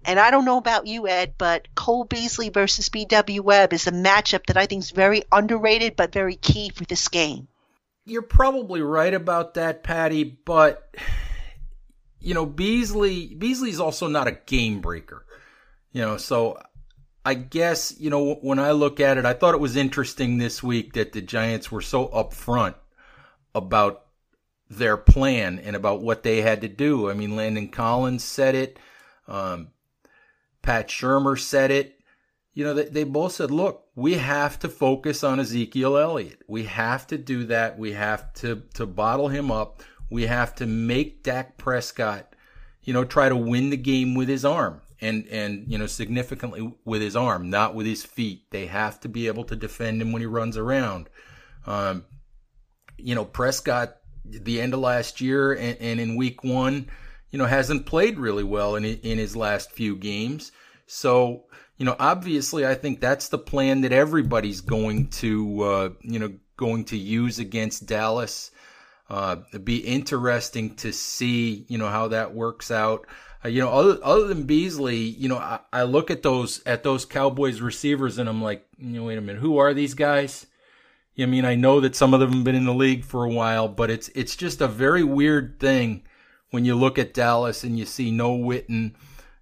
And 0.04 0.18
I 0.18 0.30
don't 0.30 0.44
know 0.44 0.58
about 0.58 0.86
you, 0.86 1.08
Ed, 1.08 1.34
but 1.38 1.68
Cole 1.74 2.04
Beasley 2.04 2.48
versus 2.48 2.88
B.W. 2.88 3.42
Webb 3.42 3.72
is 3.72 3.86
a 3.86 3.92
matchup 3.92 4.46
that 4.46 4.56
I 4.56 4.66
think 4.66 4.82
is 4.82 4.90
very 4.90 5.22
underrated 5.30 5.96
but 5.96 6.12
very 6.12 6.36
key 6.36 6.70
for 6.70 6.84
this 6.84 7.08
game. 7.08 7.48
You're 8.04 8.22
probably 8.22 8.82
right 8.82 9.14
about 9.14 9.54
that, 9.54 9.84
Patty, 9.84 10.24
but 10.24 10.96
you 12.18 12.34
know, 12.34 12.46
Beasley 12.46 13.34
Beasley's 13.34 13.80
also 13.80 14.08
not 14.08 14.28
a 14.28 14.38
game 14.46 14.80
breaker. 14.80 15.24
You 15.92 16.02
know, 16.02 16.16
so 16.16 16.60
I 17.24 17.34
guess, 17.34 17.94
you 17.98 18.10
know, 18.10 18.34
when 18.34 18.58
I 18.58 18.72
look 18.72 18.98
at 18.98 19.18
it, 19.18 19.24
I 19.24 19.34
thought 19.34 19.54
it 19.54 19.60
was 19.60 19.76
interesting 19.76 20.38
this 20.38 20.62
week 20.62 20.94
that 20.94 21.12
the 21.12 21.20
Giants 21.20 21.70
were 21.70 21.82
so 21.82 22.08
upfront 22.08 22.74
about 23.54 24.06
their 24.68 24.96
plan 24.96 25.58
and 25.58 25.76
about 25.76 26.00
what 26.00 26.22
they 26.22 26.40
had 26.40 26.62
to 26.62 26.68
do. 26.68 27.10
I 27.10 27.14
mean, 27.14 27.36
Landon 27.36 27.68
Collins 27.68 28.24
said 28.24 28.54
it. 28.54 28.78
Um, 29.28 29.68
Pat 30.62 30.88
Shurmur 30.88 31.38
said 31.38 31.70
it. 31.70 31.98
You 32.54 32.64
know, 32.64 32.74
they, 32.74 32.84
they 32.84 33.04
both 33.04 33.32
said, 33.32 33.50
look, 33.50 33.86
we 33.94 34.14
have 34.14 34.58
to 34.60 34.68
focus 34.68 35.24
on 35.24 35.40
Ezekiel 35.40 35.96
Elliott. 35.96 36.42
We 36.46 36.64
have 36.64 37.06
to 37.08 37.18
do 37.18 37.44
that. 37.44 37.78
We 37.78 37.92
have 37.92 38.32
to, 38.34 38.62
to 38.74 38.86
bottle 38.86 39.28
him 39.28 39.50
up. 39.50 39.82
We 40.10 40.26
have 40.26 40.54
to 40.56 40.66
make 40.66 41.22
Dak 41.22 41.56
Prescott, 41.56 42.34
you 42.82 42.92
know, 42.92 43.04
try 43.04 43.28
to 43.28 43.36
win 43.36 43.70
the 43.70 43.76
game 43.78 44.14
with 44.14 44.28
his 44.28 44.44
arm 44.44 44.82
and, 45.00 45.26
and, 45.28 45.64
you 45.66 45.78
know, 45.78 45.86
significantly 45.86 46.74
with 46.84 47.00
his 47.00 47.16
arm, 47.16 47.48
not 47.48 47.74
with 47.74 47.86
his 47.86 48.04
feet. 48.04 48.50
They 48.50 48.66
have 48.66 49.00
to 49.00 49.08
be 49.08 49.26
able 49.28 49.44
to 49.44 49.56
defend 49.56 50.02
him 50.02 50.12
when 50.12 50.20
he 50.20 50.26
runs 50.26 50.58
around. 50.58 51.08
Um, 51.66 52.04
you 52.98 53.14
know, 53.14 53.24
Prescott 53.24 53.96
the 54.24 54.60
end 54.60 54.74
of 54.74 54.80
last 54.80 55.20
year 55.20 55.52
and, 55.52 55.76
and 55.78 56.00
in 56.00 56.16
week 56.16 56.44
one, 56.44 56.88
you 57.32 57.38
know, 57.38 57.46
hasn't 57.46 57.86
played 57.86 58.18
really 58.18 58.44
well 58.44 58.76
in 58.76 58.84
in 58.84 59.18
his 59.18 59.34
last 59.34 59.72
few 59.72 59.96
games. 59.96 60.52
So, 60.86 61.44
you 61.78 61.86
know, 61.86 61.96
obviously, 61.98 62.66
I 62.66 62.74
think 62.74 63.00
that's 63.00 63.28
the 63.28 63.38
plan 63.38 63.80
that 63.80 63.92
everybody's 63.92 64.60
going 64.60 65.08
to, 65.08 65.62
uh, 65.62 65.88
you 66.02 66.18
know, 66.18 66.34
going 66.56 66.84
to 66.86 66.96
use 66.96 67.38
against 67.38 67.86
Dallas. 67.86 68.50
Uh, 69.08 69.36
it'd 69.48 69.64
be 69.64 69.78
interesting 69.78 70.76
to 70.76 70.92
see, 70.92 71.64
you 71.68 71.78
know, 71.78 71.88
how 71.88 72.08
that 72.08 72.34
works 72.34 72.70
out. 72.70 73.06
Uh, 73.44 73.48
you 73.48 73.60
know, 73.60 73.70
other 73.70 73.98
other 74.02 74.26
than 74.26 74.44
Beasley, 74.44 74.96
you 74.98 75.28
know, 75.28 75.38
I, 75.38 75.60
I, 75.72 75.82
look 75.82 76.10
at 76.10 76.22
those 76.22 76.62
at 76.64 76.82
those 76.82 77.04
Cowboys 77.04 77.60
receivers 77.60 78.18
and 78.18 78.28
I'm 78.28 78.42
like, 78.42 78.66
you 78.78 79.00
know, 79.00 79.04
wait 79.04 79.18
a 79.18 79.20
minute, 79.20 79.40
who 79.40 79.58
are 79.58 79.74
these 79.74 79.94
guys? 79.94 80.46
You 81.14 81.26
I 81.26 81.28
mean, 81.28 81.44
I 81.44 81.56
know 81.56 81.80
that 81.80 81.96
some 81.96 82.14
of 82.14 82.20
them 82.20 82.32
have 82.32 82.44
been 82.44 82.54
in 82.54 82.64
the 82.64 82.72
league 82.72 83.04
for 83.04 83.24
a 83.24 83.30
while, 83.30 83.68
but 83.68 83.90
it's 83.90 84.08
it's 84.14 84.36
just 84.36 84.60
a 84.60 84.68
very 84.68 85.02
weird 85.02 85.58
thing 85.58 86.04
when 86.52 86.64
you 86.64 86.76
look 86.76 86.98
at 86.98 87.14
Dallas 87.14 87.64
and 87.64 87.78
you 87.78 87.84
see 87.84 88.10
no 88.10 88.36
Witten, 88.36 88.92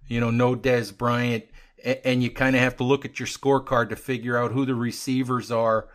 you 0.07 0.19
know, 0.19 0.31
no 0.31 0.55
Dez 0.55 0.97
Bryant, 0.97 1.43
and, 1.83 1.99
and 2.03 2.23
you 2.23 2.31
kind 2.31 2.55
of 2.55 2.61
have 2.61 2.77
to 2.77 2.83
look 2.83 3.05
at 3.05 3.19
your 3.19 3.27
scorecard 3.27 3.89
to 3.89 3.95
figure 3.95 4.37
out 4.37 4.53
who 4.53 4.65
the 4.65 4.73
receivers 4.73 5.51
are. 5.51 5.89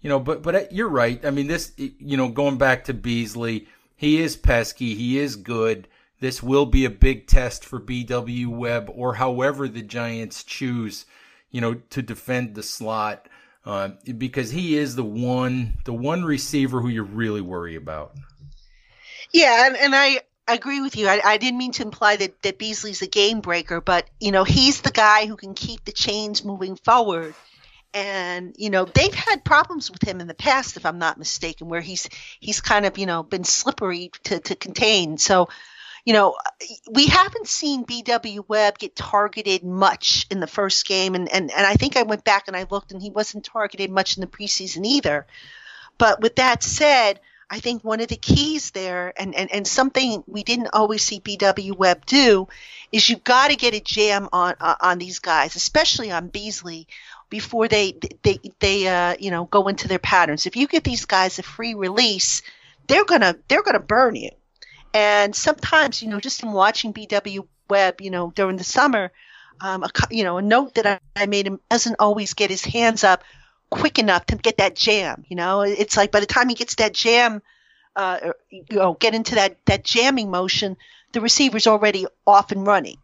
You 0.00 0.08
know, 0.08 0.18
but 0.18 0.42
but 0.42 0.54
uh, 0.54 0.60
you're 0.70 0.88
right. 0.88 1.24
I 1.24 1.30
mean, 1.30 1.46
this, 1.46 1.72
you 1.76 2.16
know, 2.16 2.28
going 2.28 2.58
back 2.58 2.84
to 2.84 2.94
Beasley, 2.94 3.68
he 3.94 4.20
is 4.20 4.36
pesky, 4.36 4.94
he 4.94 5.18
is 5.18 5.36
good. 5.36 5.86
This 6.20 6.42
will 6.42 6.66
be 6.66 6.84
a 6.84 6.90
big 6.90 7.26
test 7.26 7.64
for 7.64 7.78
BW 7.78 8.46
Webb 8.46 8.90
or 8.92 9.14
however 9.14 9.68
the 9.68 9.82
Giants 9.82 10.42
choose, 10.42 11.04
you 11.50 11.60
know, 11.60 11.74
to 11.90 12.02
defend 12.02 12.54
the 12.54 12.62
slot 12.62 13.28
uh, 13.66 13.90
because 14.16 14.50
he 14.50 14.76
is 14.76 14.96
the 14.96 15.04
one 15.04 15.74
the 15.84 15.92
one 15.92 16.24
receiver 16.24 16.80
who 16.80 16.88
you 16.88 17.02
really 17.02 17.40
worry 17.40 17.76
about. 17.76 18.14
Yeah, 19.32 19.66
and, 19.66 19.76
and 19.76 19.94
I 19.94 20.20
agree 20.48 20.80
with 20.80 20.96
you. 20.96 21.08
I, 21.08 21.20
I 21.24 21.36
didn't 21.36 21.58
mean 21.58 21.72
to 21.72 21.82
imply 21.82 22.16
that, 22.16 22.42
that 22.42 22.58
Beasley's 22.58 23.02
a 23.02 23.06
game 23.06 23.40
breaker, 23.40 23.80
but 23.80 24.08
you 24.20 24.32
know 24.32 24.44
he's 24.44 24.80
the 24.80 24.90
guy 24.90 25.26
who 25.26 25.36
can 25.36 25.54
keep 25.54 25.84
the 25.84 25.92
chains 25.92 26.44
moving 26.44 26.76
forward. 26.76 27.34
And 27.94 28.54
you 28.56 28.70
know 28.70 28.86
they've 28.86 29.14
had 29.14 29.44
problems 29.44 29.90
with 29.90 30.02
him 30.02 30.20
in 30.20 30.26
the 30.26 30.34
past, 30.34 30.76
if 30.76 30.86
I'm 30.86 30.98
not 30.98 31.18
mistaken, 31.18 31.68
where 31.68 31.82
he's 31.82 32.08
he's 32.40 32.60
kind 32.60 32.86
of 32.86 32.98
you 32.98 33.06
know 33.06 33.22
been 33.22 33.44
slippery 33.44 34.10
to, 34.24 34.40
to 34.40 34.54
contain. 34.54 35.18
So 35.18 35.48
you 36.04 36.14
know, 36.14 36.36
we 36.90 37.06
haven't 37.06 37.46
seen 37.46 37.84
BW 37.84 38.48
Webb 38.48 38.78
get 38.78 38.96
targeted 38.96 39.62
much 39.62 40.26
in 40.30 40.40
the 40.40 40.48
first 40.48 40.86
game. 40.86 41.14
And, 41.14 41.28
and, 41.32 41.50
and 41.50 41.66
I 41.66 41.74
think 41.74 41.96
I 41.96 42.02
went 42.02 42.24
back 42.24 42.48
and 42.48 42.56
I 42.56 42.66
looked 42.68 42.90
and 42.90 43.00
he 43.00 43.10
wasn't 43.10 43.44
targeted 43.44 43.90
much 43.90 44.16
in 44.16 44.20
the 44.20 44.26
preseason 44.26 44.84
either. 44.84 45.26
But 45.98 46.20
with 46.20 46.36
that 46.36 46.64
said, 46.64 47.20
I 47.52 47.60
think 47.60 47.84
one 47.84 48.00
of 48.00 48.08
the 48.08 48.16
keys 48.16 48.70
there, 48.70 49.12
and, 49.14 49.34
and, 49.34 49.52
and 49.52 49.66
something 49.66 50.24
we 50.26 50.42
didn't 50.42 50.70
always 50.72 51.02
see 51.02 51.20
BW 51.20 51.76
Webb 51.76 52.06
do, 52.06 52.48
is 52.90 53.10
you've 53.10 53.24
got 53.24 53.48
to 53.48 53.56
get 53.56 53.74
a 53.74 53.80
jam 53.80 54.30
on 54.32 54.54
uh, 54.58 54.76
on 54.80 54.98
these 54.98 55.18
guys, 55.18 55.54
especially 55.54 56.10
on 56.10 56.28
Beasley, 56.28 56.88
before 57.28 57.68
they 57.68 57.94
they 58.22 58.38
they 58.58 58.88
uh, 58.88 59.16
you 59.20 59.30
know 59.30 59.44
go 59.44 59.68
into 59.68 59.86
their 59.86 59.98
patterns. 59.98 60.46
If 60.46 60.56
you 60.56 60.66
give 60.66 60.82
these 60.82 61.04
guys 61.04 61.38
a 61.38 61.42
free 61.42 61.74
release, 61.74 62.40
they're 62.86 63.04
gonna 63.04 63.36
they're 63.48 63.62
gonna 63.62 63.80
burn 63.80 64.16
you. 64.16 64.30
And 64.94 65.36
sometimes, 65.36 66.02
you 66.02 66.08
know, 66.08 66.20
just 66.20 66.42
in 66.42 66.52
watching 66.52 66.94
BW 66.94 67.46
Webb, 67.68 68.00
you 68.00 68.10
know, 68.10 68.32
during 68.34 68.56
the 68.56 68.64
summer, 68.64 69.12
um, 69.60 69.82
a, 69.82 69.90
you 70.10 70.24
know, 70.24 70.38
a 70.38 70.42
note 70.42 70.76
that 70.76 70.86
I, 70.86 71.00
I 71.14 71.26
made 71.26 71.46
him 71.46 71.60
doesn't 71.70 71.96
always 71.98 72.32
get 72.32 72.48
his 72.48 72.64
hands 72.64 73.04
up 73.04 73.22
quick 73.72 73.98
enough 73.98 74.26
to 74.26 74.36
get 74.36 74.58
that 74.58 74.76
jam. 74.76 75.24
You 75.28 75.36
know, 75.36 75.62
it's 75.62 75.96
like 75.96 76.12
by 76.12 76.20
the 76.20 76.26
time 76.26 76.48
he 76.48 76.54
gets 76.54 76.74
that 76.76 76.92
jam, 76.92 77.42
uh, 77.96 78.32
you 78.50 78.64
know, 78.70 78.94
get 78.94 79.14
into 79.14 79.36
that 79.36 79.56
that 79.64 79.82
jamming 79.82 80.30
motion, 80.30 80.76
the 81.12 81.22
receiver's 81.22 81.66
already 81.66 82.06
off 82.26 82.52
and 82.52 82.66
running. 82.66 82.98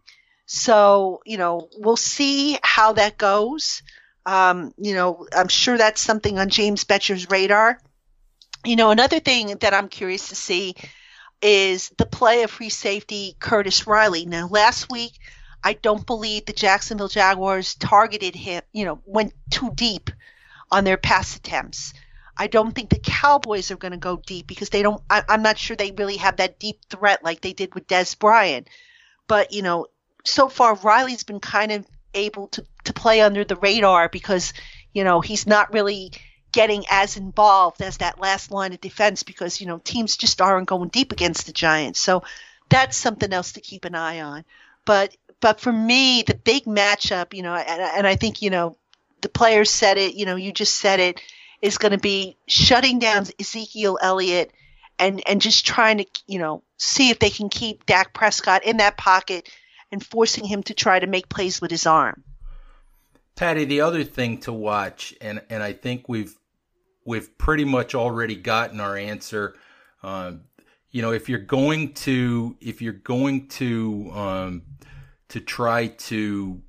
So, 0.46 1.22
you 1.24 1.38
know, 1.38 1.68
we'll 1.78 1.96
see 1.96 2.59
how 2.62 2.92
that 2.94 3.18
goes. 3.18 3.83
Um, 4.26 4.74
you 4.76 4.94
know, 4.94 5.26
I'm 5.35 5.48
sure 5.48 5.78
that's 5.78 6.02
something 6.02 6.38
on 6.38 6.50
James 6.50 6.85
Bettcher's 6.85 7.31
radar. 7.31 7.81
You 8.64 8.76
know, 8.76 8.90
another 8.90 9.20
thing 9.20 9.57
that 9.61 9.72
I'm 9.72 9.88
curious 9.88 10.28
to 10.28 10.35
see 10.35 10.74
is 11.40 11.90
the 11.96 12.07
play 12.07 12.42
of 12.42 12.50
free 12.50 12.68
safety 12.68 13.37
Curtis 13.38 13.87
Riley. 13.87 14.26
Now, 14.26 14.48
last 14.48 14.90
week, 14.90 15.12
I 15.64 15.74
don't 15.74 16.07
believe 16.07 16.44
the 16.44 16.52
Jacksonville 16.52 17.09
Jaguars 17.09 17.74
targeted 17.74 18.35
him, 18.35 18.62
you 18.72 18.85
know, 18.85 19.00
went 19.07 19.33
too 19.50 19.70
deep 19.74 20.11
on 20.70 20.85
their 20.85 20.96
pass 20.96 21.37
attempts. 21.37 21.94
I 22.37 22.46
don't 22.46 22.72
think 22.72 22.90
the 22.90 23.00
Cowboys 23.00 23.70
are 23.70 23.76
going 23.76 23.92
to 23.92 23.98
go 23.98 24.20
deep 24.24 24.46
because 24.46 24.70
they 24.70 24.83
don't, 24.83 25.02
I, 25.11 25.24
am 25.28 25.42
not 25.42 25.59
sure 25.59 25.76
they 25.76 25.90
really 25.90 26.18
have 26.18 26.37
that 26.37 26.61
deep 26.61 26.78
threat 26.88 27.24
like 27.24 27.40
they 27.40 27.52
did 27.52 27.74
with 27.74 27.88
Dez 27.88 28.16
Bryant. 28.16 28.68
But, 29.26 29.52
you 29.52 29.62
know, 29.62 29.87
so 30.24 30.48
far, 30.48 30.74
Riley's 30.76 31.24
been 31.24 31.40
kind 31.40 31.72
of 31.72 31.87
able 32.14 32.46
to, 32.48 32.64
to 32.85 32.92
play 32.92 33.20
under 33.20 33.44
the 33.44 33.57
radar 33.57 34.09
because, 34.09 34.52
you 34.92 35.02
know, 35.02 35.20
he's 35.20 35.46
not 35.46 35.72
really 35.72 36.12
getting 36.52 36.85
as 36.90 37.16
involved 37.16 37.83
as 37.83 37.98
that 37.98 38.20
last 38.20 38.50
line 38.50 38.72
of 38.72 38.81
defense 38.81 39.22
because 39.22 39.61
you 39.61 39.66
know 39.66 39.78
teams 39.78 40.16
just 40.16 40.40
aren't 40.40 40.68
going 40.68 40.88
deep 40.88 41.12
against 41.12 41.46
the 41.46 41.52
Giants. 41.52 42.00
So 42.00 42.22
that's 42.68 42.96
something 42.96 43.33
else 43.33 43.52
to 43.52 43.61
keep 43.61 43.85
an 43.85 43.94
eye 43.94 44.20
on. 44.20 44.44
But 44.85 45.16
but 45.40 45.61
for 45.61 45.72
me, 45.72 46.22
the 46.22 46.35
big 46.35 46.64
matchup, 46.64 47.35
you 47.35 47.42
know, 47.42 47.54
and, 47.54 47.81
and 47.81 48.07
I 48.07 48.16
think 48.16 48.42
you 48.42 48.50
know 48.50 48.76
the 49.20 49.28
players 49.28 49.70
said 49.70 49.98
it. 49.98 50.14
You 50.14 50.26
know, 50.26 50.37
you 50.37 50.52
just 50.52 50.76
said 50.76 51.00
it 51.00 51.20
is 51.61 51.78
going 51.78 51.92
to 51.92 51.98
be 51.98 52.37
shutting 52.46 52.98
down 52.98 53.26
Ezekiel 53.40 53.98
Elliott 54.00 54.52
and 54.98 55.22
and 55.26 55.40
just 55.40 55.66
trying 55.66 55.98
to 55.98 56.07
you 56.26 56.38
know 56.38 56.62
see 56.76 57.11
if 57.11 57.18
they 57.18 57.31
can 57.31 57.48
keep 57.48 57.87
Dak 57.87 58.12
Prescott 58.14 58.64
in 58.64 58.78
that 58.78 58.96
pocket 58.96 59.48
and 59.90 60.04
forcing 60.04 60.44
him 60.44 60.62
to 60.64 60.74
try 60.74 60.98
to 60.98 61.07
make 61.07 61.28
plays 61.28 61.61
with 61.61 61.70
his 61.70 61.87
arm. 61.87 62.22
Patty, 63.37 63.64
the 63.64 63.83
other 63.83 64.04
thing 64.04 64.38
to 64.40 64.52
watch, 64.52 65.14
and 65.20 65.42
and 65.48 65.62
I 65.62 65.72
think 65.72 66.09
we've 66.09 66.35
we've 67.04 67.37
pretty 67.38 67.64
much 67.64 67.94
already 67.94 68.37
gotten 68.37 68.81
our 68.81 68.96
answer. 68.96 69.54
Um, 70.02 70.42
you 70.90 71.02
know, 71.02 71.12
if 71.12 71.28
you're 71.28 71.38
going 71.38 71.94
to 71.94 72.57
if 72.61 72.83
you're 72.83 72.92
going 72.92 73.48
to 73.48 74.11
um, 74.12 74.62
to 75.28 75.40
try 75.40 75.88
to 75.88 76.62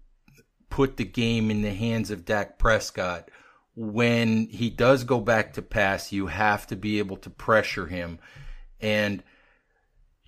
put 0.69 0.97
the 0.97 1.05
game 1.05 1.49
in 1.51 1.61
the 1.61 1.73
hands 1.73 2.11
of 2.11 2.25
Dak 2.25 2.57
Prescott, 2.57 3.29
when 3.75 4.47
he 4.47 4.69
does 4.69 5.03
go 5.03 5.19
back 5.19 5.53
to 5.53 5.61
pass, 5.61 6.11
you 6.11 6.27
have 6.27 6.67
to 6.67 6.75
be 6.75 6.99
able 6.99 7.17
to 7.17 7.29
pressure 7.29 7.87
him. 7.87 8.19
And 8.81 9.23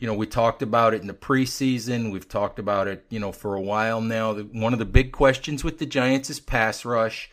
you 0.02 0.08
know, 0.08 0.16
we 0.16 0.26
talked 0.26 0.64
about 0.64 0.96
it 0.96 1.02
in 1.02 1.08
the 1.08 1.14
preseason. 1.14 2.12
We've 2.12 2.28
talked 2.28 2.58
about 2.58 2.88
it, 2.88 3.06
you 3.10 3.20
know, 3.20 3.32
for 3.32 3.54
a 3.54 3.62
while 3.62 4.02
now. 4.02 4.34
One 4.34 4.74
of 4.74 4.80
the 4.80 4.86
big 4.86 5.12
questions 5.12 5.64
with 5.64 5.78
the 5.78 5.86
Giants 5.86 6.28
is 6.32 6.40
pass 6.40 6.84
rush. 6.84 7.30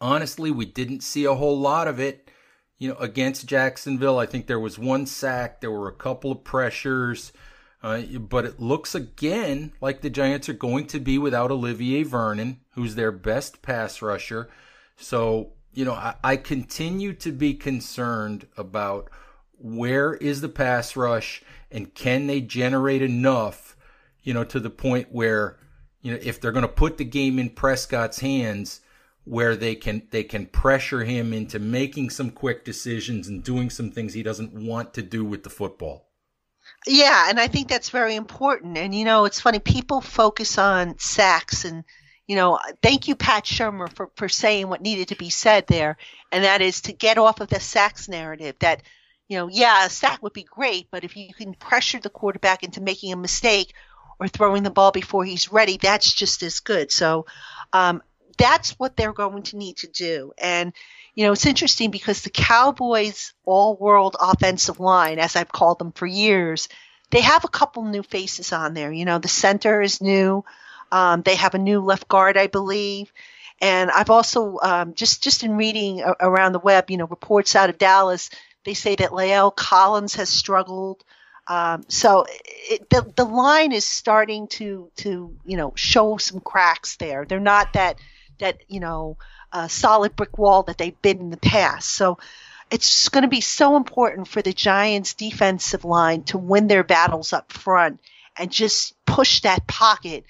Honestly, 0.00 0.50
we 0.50 0.64
didn't 0.64 1.02
see 1.02 1.26
a 1.26 1.34
whole 1.34 1.58
lot 1.58 1.86
of 1.86 2.00
it, 2.00 2.30
you 2.78 2.88
know, 2.88 2.94
against 2.94 3.46
Jacksonville. 3.46 4.18
I 4.18 4.24
think 4.24 4.46
there 4.46 4.58
was 4.58 4.78
one 4.78 5.04
sack, 5.04 5.60
there 5.60 5.70
were 5.70 5.88
a 5.88 5.92
couple 5.92 6.32
of 6.32 6.42
pressures, 6.42 7.34
uh, 7.82 8.00
but 8.18 8.44
it 8.44 8.60
looks 8.60 8.94
again 8.94 9.72
like 9.80 10.00
the 10.00 10.10
Giants 10.10 10.48
are 10.48 10.54
going 10.54 10.86
to 10.88 10.98
be 10.98 11.18
without 11.18 11.50
Olivier 11.50 12.02
Vernon, 12.02 12.60
who's 12.70 12.94
their 12.94 13.12
best 13.12 13.62
pass 13.62 14.02
rusher. 14.02 14.48
So, 14.96 15.52
you 15.72 15.84
know, 15.84 15.92
I, 15.92 16.16
I 16.24 16.36
continue 16.36 17.12
to 17.14 17.30
be 17.30 17.54
concerned 17.54 18.48
about 18.56 19.10
where 19.58 20.14
is 20.14 20.40
the 20.40 20.48
pass 20.48 20.96
rush 20.96 21.42
and 21.70 21.94
can 21.94 22.26
they 22.26 22.40
generate 22.40 23.02
enough, 23.02 23.76
you 24.22 24.34
know, 24.34 24.44
to 24.44 24.58
the 24.58 24.70
point 24.70 25.08
where, 25.12 25.58
you 26.02 26.12
know, 26.12 26.18
if 26.20 26.40
they're 26.40 26.52
going 26.52 26.62
to 26.62 26.68
put 26.68 26.96
the 26.96 27.04
game 27.04 27.38
in 27.38 27.50
Prescott's 27.50 28.20
hands, 28.20 28.80
where 29.24 29.54
they 29.54 29.74
can 29.74 30.02
they 30.10 30.24
can 30.24 30.46
pressure 30.46 31.04
him 31.04 31.34
into 31.34 31.58
making 31.58 32.08
some 32.08 32.30
quick 32.30 32.64
decisions 32.64 33.28
and 33.28 33.44
doing 33.44 33.68
some 33.68 33.90
things 33.90 34.14
he 34.14 34.22
doesn't 34.22 34.54
want 34.54 34.94
to 34.94 35.02
do 35.02 35.22
with 35.24 35.42
the 35.42 35.50
football. 35.50 36.07
Yeah, 36.88 37.28
and 37.28 37.38
I 37.38 37.48
think 37.48 37.68
that's 37.68 37.90
very 37.90 38.16
important. 38.16 38.78
And 38.78 38.94
you 38.94 39.04
know, 39.04 39.26
it's 39.26 39.40
funny 39.40 39.58
people 39.58 40.00
focus 40.00 40.58
on 40.58 40.98
sacks 40.98 41.64
and 41.64 41.84
you 42.26 42.36
know, 42.36 42.58
thank 42.82 43.08
you 43.08 43.16
Pat 43.16 43.44
Shurmur 43.44 43.92
for 43.92 44.10
for 44.16 44.28
saying 44.28 44.68
what 44.68 44.82
needed 44.82 45.08
to 45.08 45.16
be 45.16 45.30
said 45.30 45.66
there, 45.66 45.96
and 46.32 46.44
that 46.44 46.62
is 46.62 46.82
to 46.82 46.92
get 46.92 47.18
off 47.18 47.40
of 47.40 47.48
the 47.48 47.60
sacks 47.60 48.08
narrative 48.08 48.56
that 48.60 48.82
you 49.28 49.36
know, 49.38 49.48
yeah, 49.48 49.86
a 49.86 49.90
sack 49.90 50.22
would 50.22 50.32
be 50.32 50.44
great, 50.44 50.88
but 50.90 51.04
if 51.04 51.16
you 51.16 51.34
can 51.34 51.54
pressure 51.54 52.00
the 52.00 52.10
quarterback 52.10 52.62
into 52.62 52.80
making 52.80 53.12
a 53.12 53.16
mistake 53.16 53.74
or 54.18 54.28
throwing 54.28 54.62
the 54.62 54.70
ball 54.70 54.90
before 54.90 55.24
he's 55.24 55.52
ready, 55.52 55.76
that's 55.76 56.12
just 56.12 56.42
as 56.42 56.60
good. 56.60 56.90
So 56.90 57.26
um, 57.74 58.02
that's 58.38 58.70
what 58.78 58.96
they're 58.96 59.12
going 59.12 59.42
to 59.44 59.56
need 59.56 59.78
to 59.78 59.88
do. 59.88 60.32
And, 60.38 60.72
you 61.14 61.26
know, 61.26 61.32
it's 61.32 61.46
interesting 61.46 61.90
because 61.90 62.22
the 62.22 62.30
Cowboys 62.30 63.34
all 63.44 63.76
world 63.76 64.16
offensive 64.18 64.80
line, 64.80 65.18
as 65.18 65.36
I've 65.36 65.52
called 65.52 65.78
them 65.78 65.92
for 65.92 66.06
years, 66.06 66.68
they 67.10 67.20
have 67.20 67.44
a 67.44 67.48
couple 67.48 67.84
new 67.84 68.02
faces 68.02 68.52
on 68.52 68.74
there. 68.74 68.92
You 68.92 69.04
know, 69.04 69.18
the 69.18 69.28
center 69.28 69.82
is 69.82 70.00
new. 70.00 70.44
Um, 70.90 71.22
they 71.22 71.34
have 71.34 71.54
a 71.54 71.58
new 71.58 71.80
left 71.80 72.08
guard, 72.08 72.36
I 72.36 72.46
believe. 72.46 73.12
And 73.60 73.90
I've 73.90 74.10
also 74.10 74.58
um, 74.62 74.94
just 74.94 75.22
just 75.22 75.42
in 75.42 75.56
reading 75.56 76.02
around 76.20 76.52
the 76.52 76.60
web, 76.60 76.90
you 76.90 76.96
know, 76.96 77.06
reports 77.06 77.56
out 77.56 77.70
of 77.70 77.76
Dallas 77.78 78.30
they 78.68 78.74
say 78.74 78.96
that 78.96 79.12
La'el 79.12 79.54
Collins 79.54 80.16
has 80.16 80.28
struggled. 80.28 81.02
Um, 81.46 81.84
so 81.88 82.26
it, 82.44 82.90
the 82.90 83.10
the 83.16 83.24
line 83.24 83.72
is 83.72 83.86
starting 83.86 84.48
to 84.48 84.90
to 84.96 85.34
you 85.46 85.56
know 85.56 85.72
show 85.74 86.18
some 86.18 86.40
cracks 86.40 86.96
there. 86.96 87.24
They're 87.24 87.40
not 87.40 87.72
that 87.72 87.98
that 88.38 88.62
you 88.68 88.80
know 88.80 89.16
solid 89.68 90.14
brick 90.16 90.38
wall 90.38 90.64
that 90.64 90.78
they've 90.78 91.00
been 91.02 91.20
in 91.20 91.30
the 91.30 91.36
past. 91.36 91.90
So 91.90 92.18
it's 92.70 93.08
going 93.08 93.22
to 93.22 93.28
be 93.28 93.40
so 93.40 93.76
important 93.76 94.28
for 94.28 94.42
the 94.42 94.52
Giants 94.52 95.14
defensive 95.14 95.84
line 95.84 96.24
to 96.24 96.38
win 96.38 96.66
their 96.66 96.84
battles 96.84 97.32
up 97.32 97.52
front 97.52 98.00
and 98.36 98.50
just 98.50 98.94
push 99.06 99.40
that 99.40 99.66
pocket. 99.66 100.24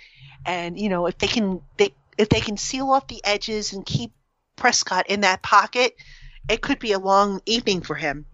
And 0.47 0.79
you 0.79 0.89
know, 0.89 1.07
if 1.07 1.19
they 1.19 1.27
can, 1.27 1.61
they, 1.77 1.95
if 2.17 2.29
they 2.29 2.41
can 2.41 2.57
seal 2.57 2.91
off 2.91 3.09
the 3.09 3.25
edges 3.25 3.73
and 3.73 3.85
keep 3.85 4.13
Prescott 4.57 5.09
in 5.09 5.23
that 5.23 5.43
pocket, 5.43 5.97
it 6.49 6.61
could 6.61 6.79
be 6.79 6.93
a 6.93 6.99
long 6.99 7.41
evening 7.45 7.81
for 7.81 7.95
him. 7.95 8.27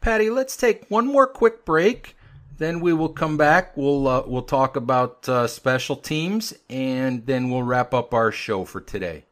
Patty, 0.00 0.30
let's 0.30 0.56
take 0.56 0.86
one 0.88 1.06
more 1.06 1.26
quick 1.26 1.64
break. 1.64 2.15
Then 2.58 2.80
we 2.80 2.92
will 2.92 3.10
come 3.10 3.36
back. 3.36 3.76
We'll 3.76 4.08
uh, 4.08 4.22
we'll 4.26 4.42
talk 4.42 4.76
about 4.76 5.28
uh, 5.28 5.46
special 5.46 5.96
teams, 5.96 6.54
and 6.70 7.26
then 7.26 7.50
we'll 7.50 7.62
wrap 7.62 7.92
up 7.92 8.14
our 8.14 8.32
show 8.32 8.64
for 8.64 8.80
today. 8.80 9.24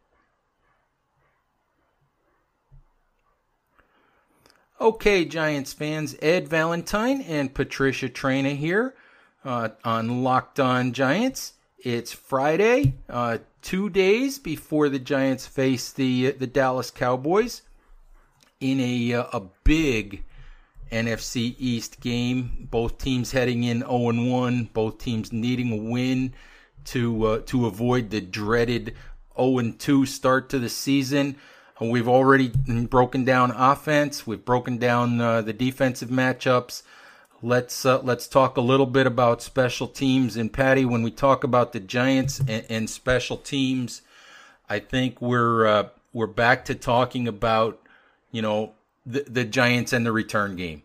Okay, 4.81 5.25
Giants 5.25 5.73
fans, 5.73 6.17
Ed 6.21 6.49
Valentine 6.49 7.23
and 7.23 7.55
Patricia 7.55 8.09
Traina 8.09 8.55
here 8.55 8.95
uh, 9.45 9.71
on 9.85 10.23
Locked 10.23 10.61
On 10.61 10.93
Giants. 10.93 11.55
It's 11.79 12.13
Friday, 12.13 12.95
uh, 13.09 13.39
two 13.63 13.89
days 13.89 14.39
before 14.39 14.89
the 14.89 14.99
Giants 14.99 15.47
face 15.47 15.93
the 15.93 16.33
the 16.33 16.47
Dallas 16.47 16.91
Cowboys 16.91 17.63
in 18.61 18.81
a 18.81 19.15
uh, 19.15 19.27
a 19.33 19.41
big 19.63 20.25
NFC 20.91 21.55
East 21.59 22.01
game. 22.01 22.69
Both 22.71 22.99
teams 22.99 23.33
heading 23.33 23.65
in 23.65 23.81
0 23.81 24.13
1. 24.13 24.71
Both 24.73 24.99
teams 24.99 25.33
needing 25.33 25.73
a 25.73 25.91
win 25.91 26.35
to 26.87 27.27
uh, 27.27 27.39
to 27.47 27.67
avoid 27.67 28.11
the 28.11 28.21
dreaded 28.21 28.95
0 29.37 29.73
2 29.79 30.07
start 30.07 30.49
to 30.51 30.59
the 30.59 30.69
season. 30.69 31.37
We've 31.81 32.09
already 32.09 32.49
broken 32.89 33.25
down 33.25 33.51
offense. 33.51 34.27
We've 34.27 34.45
broken 34.45 34.79
down 34.79 35.21
uh, 35.21 35.43
the 35.43 35.53
defensive 35.53 36.09
matchups. 36.09 36.83
Let's 37.43 37.85
uh, 37.85 38.01
let's 38.01 38.29
talk 38.29 38.57
a 38.57 38.63
little 38.63 38.87
bit 38.87 39.07
about 39.07 39.43
special 39.43 39.89
teams. 39.89 40.37
And 40.37 40.53
Patty, 40.53 40.85
when 40.85 41.03
we 41.03 41.11
talk 41.11 41.45
about 41.45 41.73
the 41.73 41.81
Giants 41.81 42.39
and, 42.39 42.65
and 42.69 42.89
special 42.89 43.37
teams, 43.37 44.03
I 44.69 44.79
think 44.79 45.21
we're 45.21 45.67
uh, 45.67 45.89
we're 46.13 46.27
back 46.29 46.65
to 46.67 46.75
talking 46.75 47.27
about 47.27 47.81
you 48.31 48.41
know 48.41 48.73
the, 49.07 49.25
the 49.29 49.45
Giants 49.45 49.93
and 49.93 50.05
the 50.05 50.13
return 50.13 50.57
game. 50.57 50.83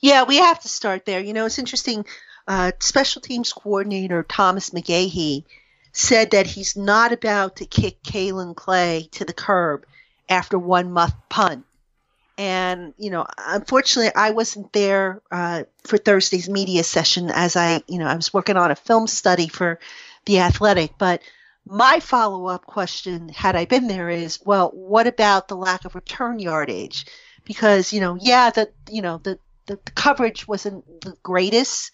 Yeah, 0.00 0.24
we 0.24 0.36
have 0.36 0.60
to 0.60 0.68
start 0.68 1.06
there. 1.06 1.20
You 1.20 1.32
know, 1.32 1.46
it's 1.46 1.58
interesting. 1.58 2.04
Uh, 2.48 2.72
special 2.80 3.22
teams 3.22 3.52
coordinator 3.52 4.24
Thomas 4.24 4.70
McGaughey 4.70 5.44
said 5.92 6.32
that 6.32 6.46
he's 6.46 6.76
not 6.76 7.12
about 7.12 7.56
to 7.56 7.66
kick 7.66 8.02
Kaelin 8.02 8.56
Clay 8.56 9.08
to 9.12 9.24
the 9.24 9.32
curb 9.32 9.86
after 10.28 10.58
one 10.58 10.90
muffed 10.90 11.28
punt. 11.28 11.64
And, 12.38 12.94
you 12.98 13.10
know, 13.10 13.26
unfortunately, 13.38 14.12
I 14.16 14.30
wasn't 14.30 14.72
there 14.72 15.20
uh, 15.30 15.64
for 15.84 15.98
Thursday's 15.98 16.48
media 16.48 16.82
session 16.82 17.30
as 17.30 17.56
I, 17.56 17.82
you 17.86 17.98
know, 17.98 18.06
I 18.06 18.16
was 18.16 18.32
working 18.32 18.56
on 18.56 18.70
a 18.70 18.74
film 18.76 19.06
study 19.06 19.48
for 19.48 19.78
The 20.24 20.40
Athletic. 20.40 20.96
But 20.98 21.20
my 21.66 22.00
follow 22.00 22.46
up 22.46 22.66
question, 22.66 23.28
had 23.28 23.56
I 23.56 23.64
been 23.64 23.88
there, 23.88 24.10
is 24.10 24.40
well, 24.44 24.70
what 24.70 25.06
about 25.06 25.48
the 25.48 25.56
lack 25.56 25.84
of 25.84 25.94
return 25.94 26.38
yardage? 26.38 27.06
Because, 27.44 27.92
you 27.92 28.00
know, 28.00 28.16
yeah, 28.20 28.50
the, 28.50 28.70
you 28.90 29.02
know, 29.02 29.18
the, 29.18 29.38
the, 29.66 29.78
the 29.84 29.92
coverage 29.92 30.46
wasn't 30.46 30.84
the 31.00 31.16
greatest. 31.22 31.92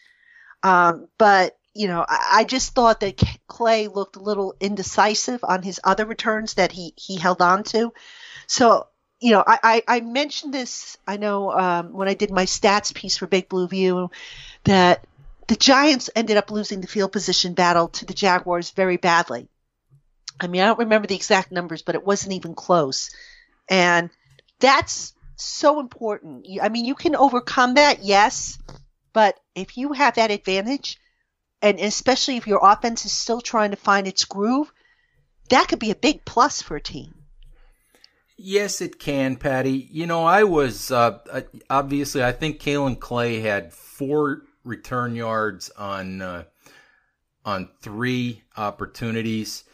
Um, 0.63 1.09
but 1.19 1.59
you 1.79 1.87
know, 1.87 2.05
I, 2.09 2.41
I 2.41 2.45
just 2.45 2.75
thought 2.75 3.01
that 3.01 3.23
Clay 3.47 3.87
looked 3.87 4.17
a 4.17 4.21
little 4.21 4.57
indecisive 4.61 5.45
on 5.45 5.63
his 5.63 5.81
other 5.85 6.07
returns 6.07 6.55
that 6.55 6.73
he, 6.73 6.93
he 6.97 7.17
held 7.17 7.41
on 7.41 7.63
to. 7.65 7.93
So, 8.49 8.89
you 9.21 9.31
know, 9.31 9.45
I, 9.47 9.59
I, 9.63 9.83
I 9.99 10.01
mentioned 10.01 10.53
this, 10.53 10.99
I 11.07 11.19
know, 11.19 11.53
um, 11.53 11.93
when 11.93 12.09
I 12.09 12.15
did 12.15 12.33
my 12.33 12.47
stats 12.47 12.93
piece 12.93 13.17
for 13.17 13.29
Big 13.29 13.49
Blue 13.49 13.69
View, 13.69 14.11
that 14.65 15.07
the 15.47 15.55
Giants 15.55 16.11
ended 16.17 16.37
up 16.37 16.51
losing 16.51 16.81
the 16.81 16.89
field 16.89 17.13
position 17.13 17.55
battle 17.55 17.89
to 17.89 18.05
the 18.05 18.15
Jaguars 18.15 18.71
very 18.71 18.97
badly. 18.97 19.49
I 20.41 20.47
mean, 20.47 20.63
I 20.63 20.67
don't 20.67 20.79
remember 20.79 21.07
the 21.07 21.15
exact 21.15 21.53
numbers, 21.53 21.83
but 21.83 21.95
it 21.95 22.07
wasn't 22.07 22.35
even 22.35 22.55
close. 22.55 23.11
And 23.69 24.11
that's 24.61 25.15
so 25.37 25.81
important. 25.81 26.47
I 26.63 26.69
mean, 26.69 26.85
you 26.85 26.95
can 26.95 27.17
overcome 27.17 27.75
that, 27.75 28.03
yes, 28.03 28.59
but 29.13 29.39
if 29.55 29.77
you 29.77 29.93
have 29.93 30.15
that 30.15 30.31
advantage, 30.31 30.99
and 31.61 31.81
especially 31.81 32.37
if 32.37 32.47
your 32.47 32.61
offense 32.63 33.05
is 33.05 33.13
still 33.13 33.41
trying 33.41 33.71
to 33.71 33.77
find 33.77 34.07
its 34.07 34.25
groove, 34.25 34.73
that 35.51 35.69
could 35.69 35.79
be 35.79 35.91
a 35.91 35.97
big 35.97 36.25
plus 36.25 36.63
for 36.63 36.77
a 36.77 36.81
team. 36.81 37.15
Yes, 38.37 38.81
it 38.81 39.01
can, 39.01 39.35
Patty. 39.35 39.89
You 39.91 40.07
know, 40.07 40.23
I 40.23 40.45
was 40.45 40.93
uh, 40.93 41.19
obviously 41.69 42.23
I 42.23 42.31
think 42.31 42.61
Kaelin 42.61 43.01
Clay 43.01 43.41
had 43.41 43.73
four 43.73 44.43
return 44.63 45.17
yards 45.17 45.71
on 45.71 46.23
uh, 46.23 46.45
on 47.45 47.69
three 47.81 48.45
opportunities, 48.57 49.65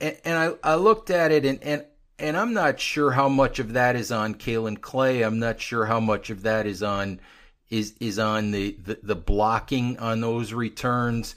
and, 0.00 0.16
and 0.24 0.38
I, 0.38 0.72
I 0.72 0.74
looked 0.76 1.10
at 1.10 1.32
it 1.32 1.44
and, 1.44 1.62
and 1.62 1.84
and 2.18 2.36
I'm 2.36 2.54
not 2.54 2.80
sure 2.80 3.10
how 3.10 3.28
much 3.28 3.58
of 3.58 3.74
that 3.74 3.94
is 3.94 4.10
on 4.10 4.36
Kaelin 4.36 4.80
Clay. 4.80 5.22
I'm 5.22 5.38
not 5.38 5.60
sure 5.60 5.84
how 5.84 6.00
much 6.00 6.30
of 6.30 6.42
that 6.42 6.66
is 6.66 6.82
on 6.82 7.20
is 7.68 7.94
is 8.00 8.18
on 8.18 8.52
the, 8.52 8.76
the, 8.84 8.98
the 9.02 9.16
blocking 9.16 9.98
on 9.98 10.20
those 10.20 10.52
returns. 10.52 11.34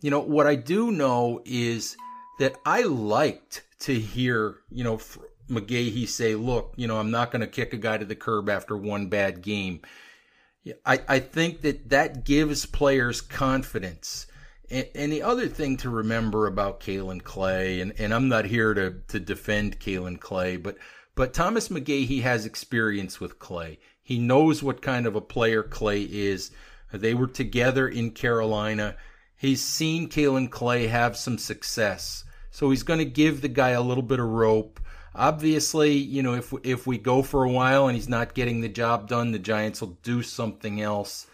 You 0.00 0.10
know, 0.10 0.20
what 0.20 0.46
I 0.46 0.54
do 0.54 0.90
know 0.90 1.42
is 1.44 1.96
that 2.38 2.56
I 2.64 2.82
liked 2.82 3.62
to 3.80 3.98
hear, 3.98 4.56
you 4.70 4.84
know, 4.84 4.98
McGaughey 5.48 6.08
say, 6.08 6.34
look, 6.34 6.72
you 6.76 6.86
know, 6.86 6.98
I'm 6.98 7.10
not 7.10 7.30
going 7.30 7.40
to 7.40 7.46
kick 7.46 7.72
a 7.72 7.76
guy 7.76 7.98
to 7.98 8.04
the 8.04 8.16
curb 8.16 8.48
after 8.48 8.76
one 8.76 9.08
bad 9.08 9.42
game. 9.42 9.80
I, 10.86 11.00
I 11.08 11.18
think 11.18 11.62
that 11.62 11.90
that 11.90 12.24
gives 12.24 12.66
players 12.66 13.20
confidence. 13.20 14.26
And, 14.72 15.12
the 15.12 15.22
other 15.22 15.48
thing 15.48 15.76
to 15.78 15.90
remember 15.90 16.46
about 16.46 16.80
Kaelin 16.80 17.22
Clay, 17.22 17.82
and, 17.82 17.92
and 17.98 18.14
I'm 18.14 18.28
not 18.28 18.46
here 18.46 18.72
to, 18.72 18.94
to 19.08 19.20
defend 19.20 19.78
Kaelin 19.78 20.18
Clay, 20.18 20.56
but, 20.56 20.78
but 21.14 21.34
Thomas 21.34 21.68
McGaughey 21.68 22.22
has 22.22 22.46
experience 22.46 23.20
with 23.20 23.38
Clay. 23.38 23.78
He 24.02 24.18
knows 24.18 24.62
what 24.62 24.80
kind 24.80 25.06
of 25.06 25.14
a 25.14 25.20
player 25.20 25.62
Clay 25.62 26.02
is. 26.02 26.52
They 26.90 27.12
were 27.12 27.26
together 27.26 27.86
in 27.86 28.12
Carolina. 28.12 28.96
He's 29.36 29.60
seen 29.60 30.08
Kaelin 30.08 30.50
Clay 30.50 30.86
have 30.86 31.18
some 31.18 31.36
success. 31.36 32.24
So 32.50 32.70
he's 32.70 32.82
going 32.82 32.98
to 32.98 33.04
give 33.04 33.42
the 33.42 33.48
guy 33.48 33.70
a 33.70 33.82
little 33.82 34.02
bit 34.02 34.20
of 34.20 34.26
rope. 34.26 34.80
Obviously, 35.14 35.92
you 35.92 36.22
know, 36.22 36.34
if 36.34 36.54
if 36.62 36.86
we 36.86 36.96
go 36.96 37.22
for 37.22 37.44
a 37.44 37.50
while 37.50 37.88
and 37.88 37.96
he's 37.96 38.08
not 38.08 38.34
getting 38.34 38.62
the 38.62 38.68
job 38.68 39.08
done, 39.08 39.32
the 39.32 39.38
Giants 39.38 39.82
will 39.82 39.98
do 40.02 40.22
something 40.22 40.80
else. 40.80 41.26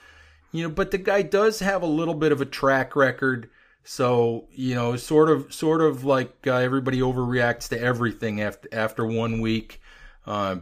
You 0.53 0.65
know, 0.65 0.71
but 0.71 0.91
the 0.91 0.99
guy 0.99 1.23
does 1.23 1.61
have 1.61 1.83
a 1.83 1.87
little 1.87 2.15
bit 2.15 2.33
of 2.33 2.41
a 2.41 2.47
track 2.47 2.97
record. 2.97 3.51
So, 3.85 4.49
you 4.51 4.75
know, 4.75 4.97
sort 4.97 5.31
of 5.31 5.53
sort 5.53 5.81
of 5.81 6.05
like 6.05 6.47
uh, 6.47 6.55
everybody 6.55 7.01
overreacts 7.01 7.69
to 7.71 7.81
everything 7.81 8.41
after 8.41 8.69
after 8.73 9.05
one 9.07 9.41
week. 9.41 9.81
Uh, 10.27 10.57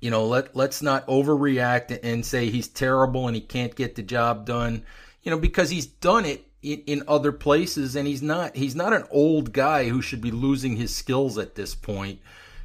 you 0.00 0.10
know, 0.10 0.26
let 0.26 0.54
let's 0.54 0.82
not 0.82 1.06
overreact 1.06 1.98
and 2.02 2.24
say 2.24 2.50
he's 2.50 2.68
terrible 2.68 3.26
and 3.26 3.34
he 3.34 3.40
can't 3.40 3.74
get 3.74 3.94
the 3.94 4.02
job 4.02 4.46
done. 4.46 4.84
You 5.22 5.30
know, 5.30 5.38
because 5.38 5.70
he's 5.70 5.86
done 5.86 6.24
it 6.24 6.46
in, 6.62 6.80
in 6.86 7.02
other 7.08 7.32
places 7.32 7.96
and 7.96 8.06
he's 8.06 8.22
not 8.22 8.56
he's 8.56 8.74
not 8.74 8.92
an 8.92 9.04
old 9.10 9.52
guy 9.52 9.88
who 9.88 10.02
should 10.02 10.20
be 10.20 10.30
losing 10.30 10.76
his 10.76 10.94
skills 10.94 11.38
at 11.38 11.54
this 11.54 11.74
point. 11.74 12.20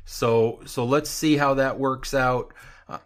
So 0.06 0.62
so 0.66 0.86
let's 0.86 1.10
see 1.10 1.38
how 1.38 1.56
that 1.56 1.80
works 1.80 2.14
out. 2.14 2.54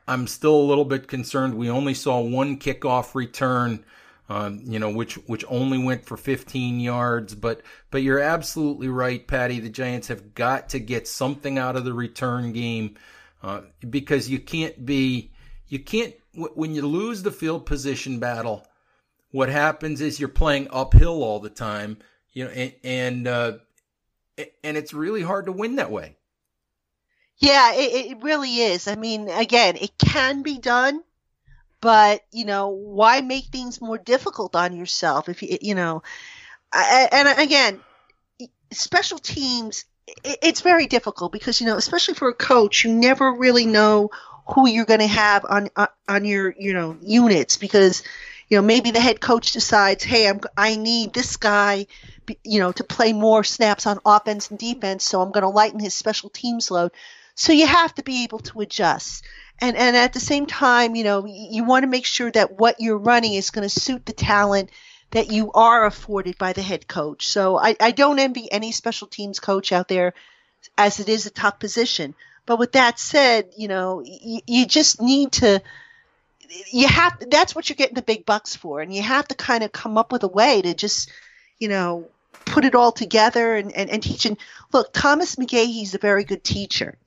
I'm 0.07 0.27
still 0.27 0.55
a 0.55 0.65
little 0.65 0.85
bit 0.85 1.07
concerned. 1.07 1.55
We 1.55 1.69
only 1.69 1.93
saw 1.93 2.19
one 2.19 2.57
kickoff 2.59 3.15
return. 3.15 3.83
Um, 4.27 4.61
you 4.63 4.79
know, 4.79 4.89
which 4.89 5.15
which 5.27 5.45
only 5.47 5.77
went 5.77 6.03
for 6.03 6.17
15 6.17 6.79
yards. 6.79 7.35
But 7.35 7.61
but 7.91 8.01
you're 8.01 8.19
absolutely 8.19 8.87
right, 8.87 9.25
Patty. 9.27 9.59
The 9.59 9.69
Giants 9.69 10.07
have 10.07 10.33
got 10.33 10.69
to 10.69 10.79
get 10.79 11.07
something 11.07 11.59
out 11.59 11.75
of 11.75 11.85
the 11.85 11.93
return 11.93 12.51
game 12.51 12.95
uh, 13.43 13.61
because 13.87 14.27
you 14.27 14.39
can't 14.39 14.83
be 14.83 15.31
you 15.67 15.77
can't 15.77 16.15
when 16.33 16.73
you 16.73 16.87
lose 16.87 17.21
the 17.21 17.31
field 17.31 17.65
position 17.65 18.19
battle. 18.19 18.65
What 19.31 19.49
happens 19.49 20.01
is 20.01 20.19
you're 20.19 20.29
playing 20.29 20.69
uphill 20.71 21.21
all 21.21 21.39
the 21.39 21.49
time, 21.49 21.97
you 22.33 22.45
know, 22.45 22.51
and 22.51 22.73
and, 22.83 23.27
uh, 23.27 23.57
and 24.63 24.77
it's 24.77 24.93
really 24.93 25.21
hard 25.21 25.45
to 25.45 25.51
win 25.51 25.75
that 25.75 25.91
way. 25.91 26.17
Yeah, 27.37 27.73
it, 27.73 28.11
it 28.11 28.23
really 28.23 28.57
is. 28.59 28.87
I 28.87 28.95
mean, 28.95 29.29
again, 29.29 29.75
it 29.77 29.97
can 29.97 30.41
be 30.41 30.57
done, 30.57 31.03
but 31.81 32.21
you 32.31 32.45
know, 32.45 32.69
why 32.69 33.21
make 33.21 33.45
things 33.47 33.81
more 33.81 33.97
difficult 33.97 34.55
on 34.55 34.75
yourself 34.77 35.29
if 35.29 35.43
you 35.43 35.57
you 35.61 35.75
know? 35.75 36.03
and 36.73 37.39
again, 37.39 37.81
special 38.71 39.19
teams 39.19 39.85
it's 40.23 40.61
very 40.61 40.87
difficult 40.87 41.31
because 41.31 41.61
you 41.61 41.67
know, 41.67 41.77
especially 41.77 42.15
for 42.15 42.29
a 42.29 42.33
coach, 42.35 42.85
you 42.85 42.93
never 42.93 43.33
really 43.33 43.65
know 43.65 44.11
who 44.55 44.67
you're 44.69 44.85
going 44.85 44.99
to 45.01 45.07
have 45.07 45.45
on, 45.49 45.69
uh, 45.75 45.87
on 46.07 46.25
your 46.25 46.53
you 46.59 46.73
know 46.73 46.97
units 47.01 47.57
because 47.57 48.03
you 48.49 48.57
know, 48.57 48.61
maybe 48.63 48.91
the 48.91 48.99
head 48.99 49.19
coach 49.21 49.53
decides, 49.53 50.03
hey, 50.03 50.29
I'm, 50.29 50.39
I 50.57 50.75
need 50.75 51.13
this 51.13 51.37
guy, 51.37 51.87
you 52.43 52.59
know, 52.59 52.71
to 52.73 52.83
play 52.83 53.13
more 53.13 53.43
snaps 53.43 53.87
on 53.87 53.99
offense 54.05 54.49
and 54.49 54.59
defense, 54.59 55.03
so 55.03 55.21
I'm 55.21 55.31
going 55.31 55.43
to 55.43 55.49
lighten 55.49 55.79
his 55.79 55.93
special 55.95 56.29
teams 56.29 56.69
load. 56.71 56.91
So 57.35 57.53
you 57.53 57.67
have 57.67 57.93
to 57.95 58.03
be 58.03 58.23
able 58.23 58.39
to 58.39 58.61
adjust. 58.61 59.25
And, 59.59 59.77
and 59.77 59.95
at 59.95 60.13
the 60.13 60.19
same 60.19 60.45
time, 60.45 60.95
you 60.95 61.03
know, 61.03 61.25
you 61.25 61.63
want 61.63 61.83
to 61.83 61.87
make 61.87 62.05
sure 62.05 62.31
that 62.31 62.57
what 62.57 62.79
you're 62.79 62.97
running 62.97 63.33
is 63.33 63.51
going 63.51 63.67
to 63.67 63.79
suit 63.79 64.05
the 64.05 64.13
talent 64.13 64.69
that 65.11 65.31
you 65.31 65.51
are 65.53 65.85
afforded 65.85 66.37
by 66.37 66.53
the 66.53 66.61
head 66.61 66.87
coach. 66.87 67.27
So 67.27 67.57
I, 67.57 67.75
I 67.79 67.91
don't 67.91 68.19
envy 68.19 68.51
any 68.51 68.71
special 68.71 69.07
teams 69.07 69.39
coach 69.39 69.71
out 69.71 69.87
there 69.87 70.13
as 70.77 70.99
it 70.99 71.09
is 71.09 71.25
a 71.25 71.29
tough 71.29 71.59
position. 71.59 72.15
But 72.45 72.59
with 72.59 72.73
that 72.73 72.99
said, 72.99 73.49
you 73.57 73.67
know, 73.67 74.01
you, 74.03 74.41
you 74.45 74.65
just 74.65 75.01
need 75.01 75.33
to 75.33 75.61
you 76.71 76.87
have 76.87 77.17
that's 77.29 77.55
what 77.55 77.69
you're 77.69 77.75
getting 77.75 77.95
the 77.95 78.01
big 78.01 78.25
bucks 78.25 78.55
for 78.55 78.79
and 78.79 78.93
you 78.93 79.01
have 79.01 79.27
to 79.27 79.35
kind 79.35 79.63
of 79.63 79.71
come 79.71 79.97
up 79.97 80.11
with 80.11 80.23
a 80.23 80.27
way 80.27 80.61
to 80.61 80.73
just 80.73 81.11
you 81.59 81.67
know 81.67 82.07
put 82.45 82.65
it 82.65 82.75
all 82.75 82.91
together 82.91 83.55
and, 83.55 83.73
and, 83.73 83.89
and 83.89 84.03
teach 84.03 84.25
and 84.25 84.37
look 84.71 84.93
thomas 84.93 85.37
mcgaughey's 85.37 85.95
a 85.95 85.97
very 85.97 86.23
good 86.23 86.43
teacher 86.43 86.97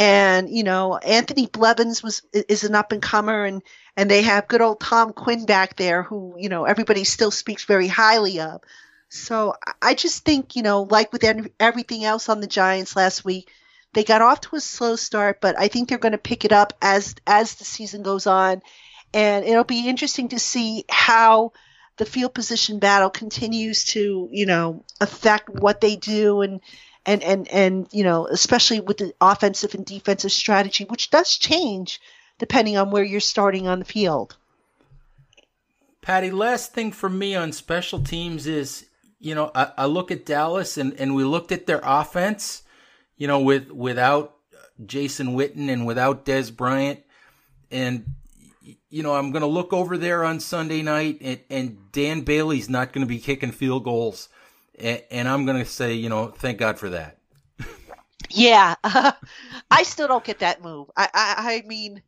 and 0.00 0.48
you 0.48 0.64
know 0.64 0.96
anthony 0.96 1.46
blevins 1.46 2.02
was 2.02 2.22
is 2.32 2.64
an 2.64 2.74
up 2.74 2.90
and 2.90 3.02
comer 3.02 3.44
and 3.44 3.62
and 3.96 4.10
they 4.10 4.22
have 4.22 4.48
good 4.48 4.62
old 4.62 4.80
tom 4.80 5.12
quinn 5.12 5.44
back 5.44 5.76
there 5.76 6.02
who 6.02 6.34
you 6.38 6.48
know 6.48 6.64
everybody 6.64 7.04
still 7.04 7.30
speaks 7.30 7.64
very 7.64 7.86
highly 7.86 8.40
of. 8.40 8.62
So 9.10 9.54
i 9.82 9.94
just 9.94 10.24
think 10.24 10.56
you 10.56 10.62
know 10.62 10.82
like 10.82 11.12
with 11.12 11.24
everything 11.60 12.04
else 12.04 12.28
on 12.28 12.40
the 12.40 12.46
giants 12.46 12.96
last 12.96 13.24
week 13.24 13.50
they 13.92 14.04
got 14.04 14.22
off 14.22 14.40
to 14.42 14.56
a 14.56 14.60
slow 14.60 14.96
start, 14.96 15.40
but 15.40 15.58
I 15.58 15.68
think 15.68 15.88
they're 15.88 15.98
going 15.98 16.12
to 16.12 16.18
pick 16.18 16.44
it 16.44 16.52
up 16.52 16.72
as 16.80 17.14
as 17.26 17.56
the 17.56 17.64
season 17.64 18.02
goes 18.02 18.26
on, 18.26 18.62
and 19.12 19.44
it'll 19.44 19.64
be 19.64 19.88
interesting 19.88 20.28
to 20.28 20.38
see 20.38 20.84
how 20.88 21.52
the 21.96 22.06
field 22.06 22.32
position 22.32 22.78
battle 22.78 23.10
continues 23.10 23.84
to 23.86 24.28
you 24.30 24.46
know 24.46 24.84
affect 25.00 25.48
what 25.50 25.80
they 25.80 25.96
do 25.96 26.40
and 26.42 26.60
and 27.06 27.22
and 27.22 27.48
and 27.48 27.88
you 27.92 28.04
know 28.04 28.26
especially 28.26 28.80
with 28.80 28.98
the 28.98 29.14
offensive 29.20 29.74
and 29.74 29.84
defensive 29.86 30.32
strategy, 30.32 30.84
which 30.84 31.10
does 31.10 31.36
change 31.36 32.00
depending 32.38 32.76
on 32.76 32.90
where 32.90 33.04
you're 33.04 33.20
starting 33.20 33.68
on 33.68 33.78
the 33.78 33.84
field. 33.84 34.36
Patty, 36.00 36.30
last 36.30 36.72
thing 36.72 36.92
for 36.92 37.10
me 37.10 37.34
on 37.34 37.52
special 37.52 38.02
teams 38.02 38.46
is, 38.46 38.86
you 39.18 39.34
know, 39.34 39.50
I, 39.54 39.70
I 39.76 39.84
look 39.84 40.10
at 40.10 40.24
Dallas 40.24 40.78
and, 40.78 40.94
and 40.94 41.14
we 41.14 41.24
looked 41.24 41.52
at 41.52 41.66
their 41.66 41.80
offense 41.82 42.62
you 43.20 43.26
know, 43.26 43.38
with 43.38 43.70
without 43.70 44.34
Jason 44.84 45.36
Witten 45.36 45.68
and 45.68 45.84
without 45.84 46.24
Dez 46.24 46.56
Bryant, 46.56 47.00
and 47.70 48.14
you 48.88 49.02
know, 49.02 49.14
I'm 49.14 49.30
going 49.30 49.42
to 49.42 49.46
look 49.46 49.74
over 49.74 49.98
there 49.98 50.24
on 50.24 50.40
Sunday 50.40 50.80
night, 50.80 51.18
and, 51.20 51.38
and 51.50 51.92
Dan 51.92 52.22
Bailey's 52.22 52.70
not 52.70 52.94
going 52.94 53.06
to 53.06 53.08
be 53.08 53.18
kicking 53.18 53.52
field 53.52 53.84
goals, 53.84 54.30
and, 54.80 55.28
I'm 55.28 55.46
going 55.46 55.58
to 55.58 55.64
say, 55.64 55.94
you 55.94 56.08
know, 56.08 56.28
thank 56.28 56.58
God 56.58 56.78
for 56.78 56.90
that. 56.90 57.18
yeah, 58.30 58.74
uh, 58.82 59.12
I 59.70 59.82
still 59.82 60.08
don't 60.08 60.24
get 60.24 60.40
that 60.40 60.62
move. 60.62 60.90
I, 60.96 61.08
I, 61.12 61.34
I 61.64 61.66
mean. 61.66 62.02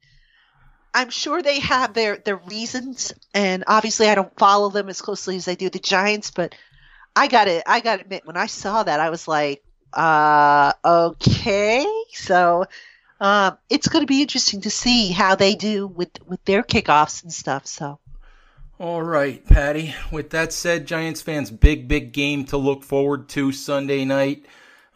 I'm 0.94 1.08
sure 1.08 1.40
they 1.40 1.58
have 1.60 1.94
their, 1.94 2.18
their 2.18 2.36
reasons, 2.36 3.14
and 3.32 3.64
obviously 3.66 4.08
I 4.08 4.14
don't 4.14 4.38
follow 4.38 4.68
them 4.68 4.90
as 4.90 5.00
closely 5.00 5.36
as 5.36 5.48
I 5.48 5.54
do 5.54 5.70
the 5.70 5.78
Giants. 5.78 6.30
But 6.32 6.54
I 7.16 7.28
got 7.28 7.44
to 7.46 7.66
I 7.66 7.80
got 7.80 7.96
to 7.96 8.02
admit, 8.02 8.26
when 8.26 8.36
I 8.36 8.44
saw 8.44 8.82
that, 8.82 9.00
I 9.00 9.08
was 9.08 9.26
like, 9.26 9.64
uh, 9.94 10.74
okay, 10.84 11.86
so 12.12 12.66
uh, 13.18 13.52
it's 13.70 13.88
going 13.88 14.02
to 14.02 14.06
be 14.06 14.20
interesting 14.20 14.60
to 14.60 14.70
see 14.70 15.12
how 15.12 15.34
they 15.34 15.54
do 15.54 15.86
with 15.86 16.10
with 16.26 16.44
their 16.44 16.62
kickoffs 16.62 17.22
and 17.22 17.32
stuff. 17.32 17.66
So. 17.66 17.98
All 18.82 19.04
right, 19.04 19.46
Patty. 19.46 19.94
With 20.10 20.30
that 20.30 20.52
said, 20.52 20.88
Giants 20.88 21.22
fans, 21.22 21.52
big, 21.52 21.86
big 21.86 22.12
game 22.12 22.44
to 22.46 22.56
look 22.56 22.82
forward 22.82 23.28
to 23.28 23.52
Sunday 23.52 24.04
night. 24.04 24.44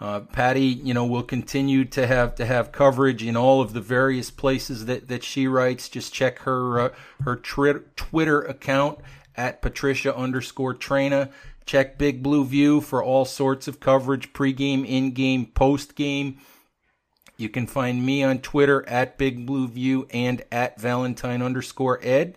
Uh, 0.01 0.23
Patty, 0.23 0.65
you 0.65 0.93
know, 0.93 1.07
will 1.07 1.23
continue 1.23 1.85
to 1.85 2.05
have 2.05 2.35
to 2.35 2.47
have 2.47 2.73
coverage 2.73 3.23
in 3.23 3.37
all 3.37 3.61
of 3.61 3.75
the 3.75 3.81
various 3.81 4.29
places 4.29 4.87
that, 4.87 5.07
that 5.07 5.23
she 5.23 5.47
writes. 5.47 5.89
Just 5.89 6.13
check 6.13 6.41
her 6.41 6.81
uh, 6.81 6.89
her 7.23 7.37
tri- 7.37 7.75
Twitter 7.95 8.43
account 8.43 8.99
at 9.37 9.63
Patricia 9.63 10.13
underscore 10.17 10.75
Traina. 10.75 11.31
Check 11.65 11.97
Big 11.97 12.25
Blue 12.25 12.45
View 12.45 12.81
for 12.81 13.05
all 13.05 13.25
sorts 13.25 13.69
of 13.69 13.79
coverage, 13.79 14.33
pregame, 14.33 14.85
in-game, 14.85 15.47
post-game. 15.47 16.39
You 17.37 17.49
can 17.49 17.69
find 17.69 18.05
me 18.05 18.25
on 18.25 18.41
Twitter 18.41 18.85
at 18.89 19.17
Big 19.17 19.47
Blue 19.47 19.69
View 19.69 20.09
and 20.11 20.43
at 20.51 20.81
Valentine 20.81 21.41
underscore 21.41 22.01
Ed. 22.03 22.37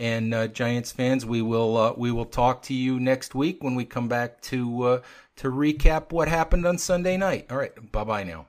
And 0.00 0.32
uh, 0.32 0.46
Giants 0.48 0.92
fans, 0.92 1.26
we 1.26 1.42
will 1.42 1.76
uh, 1.76 1.92
we 1.94 2.10
will 2.10 2.24
talk 2.24 2.62
to 2.62 2.74
you 2.74 2.98
next 2.98 3.34
week 3.34 3.62
when 3.62 3.74
we 3.74 3.84
come 3.84 4.08
back 4.08 4.40
to 4.42 4.82
uh, 4.82 5.00
to 5.36 5.48
recap 5.50 6.10
what 6.10 6.26
happened 6.26 6.66
on 6.66 6.78
Sunday 6.78 7.18
night. 7.18 7.46
All 7.50 7.58
right, 7.58 7.92
bye 7.92 8.04
bye 8.04 8.24
now. 8.24 8.46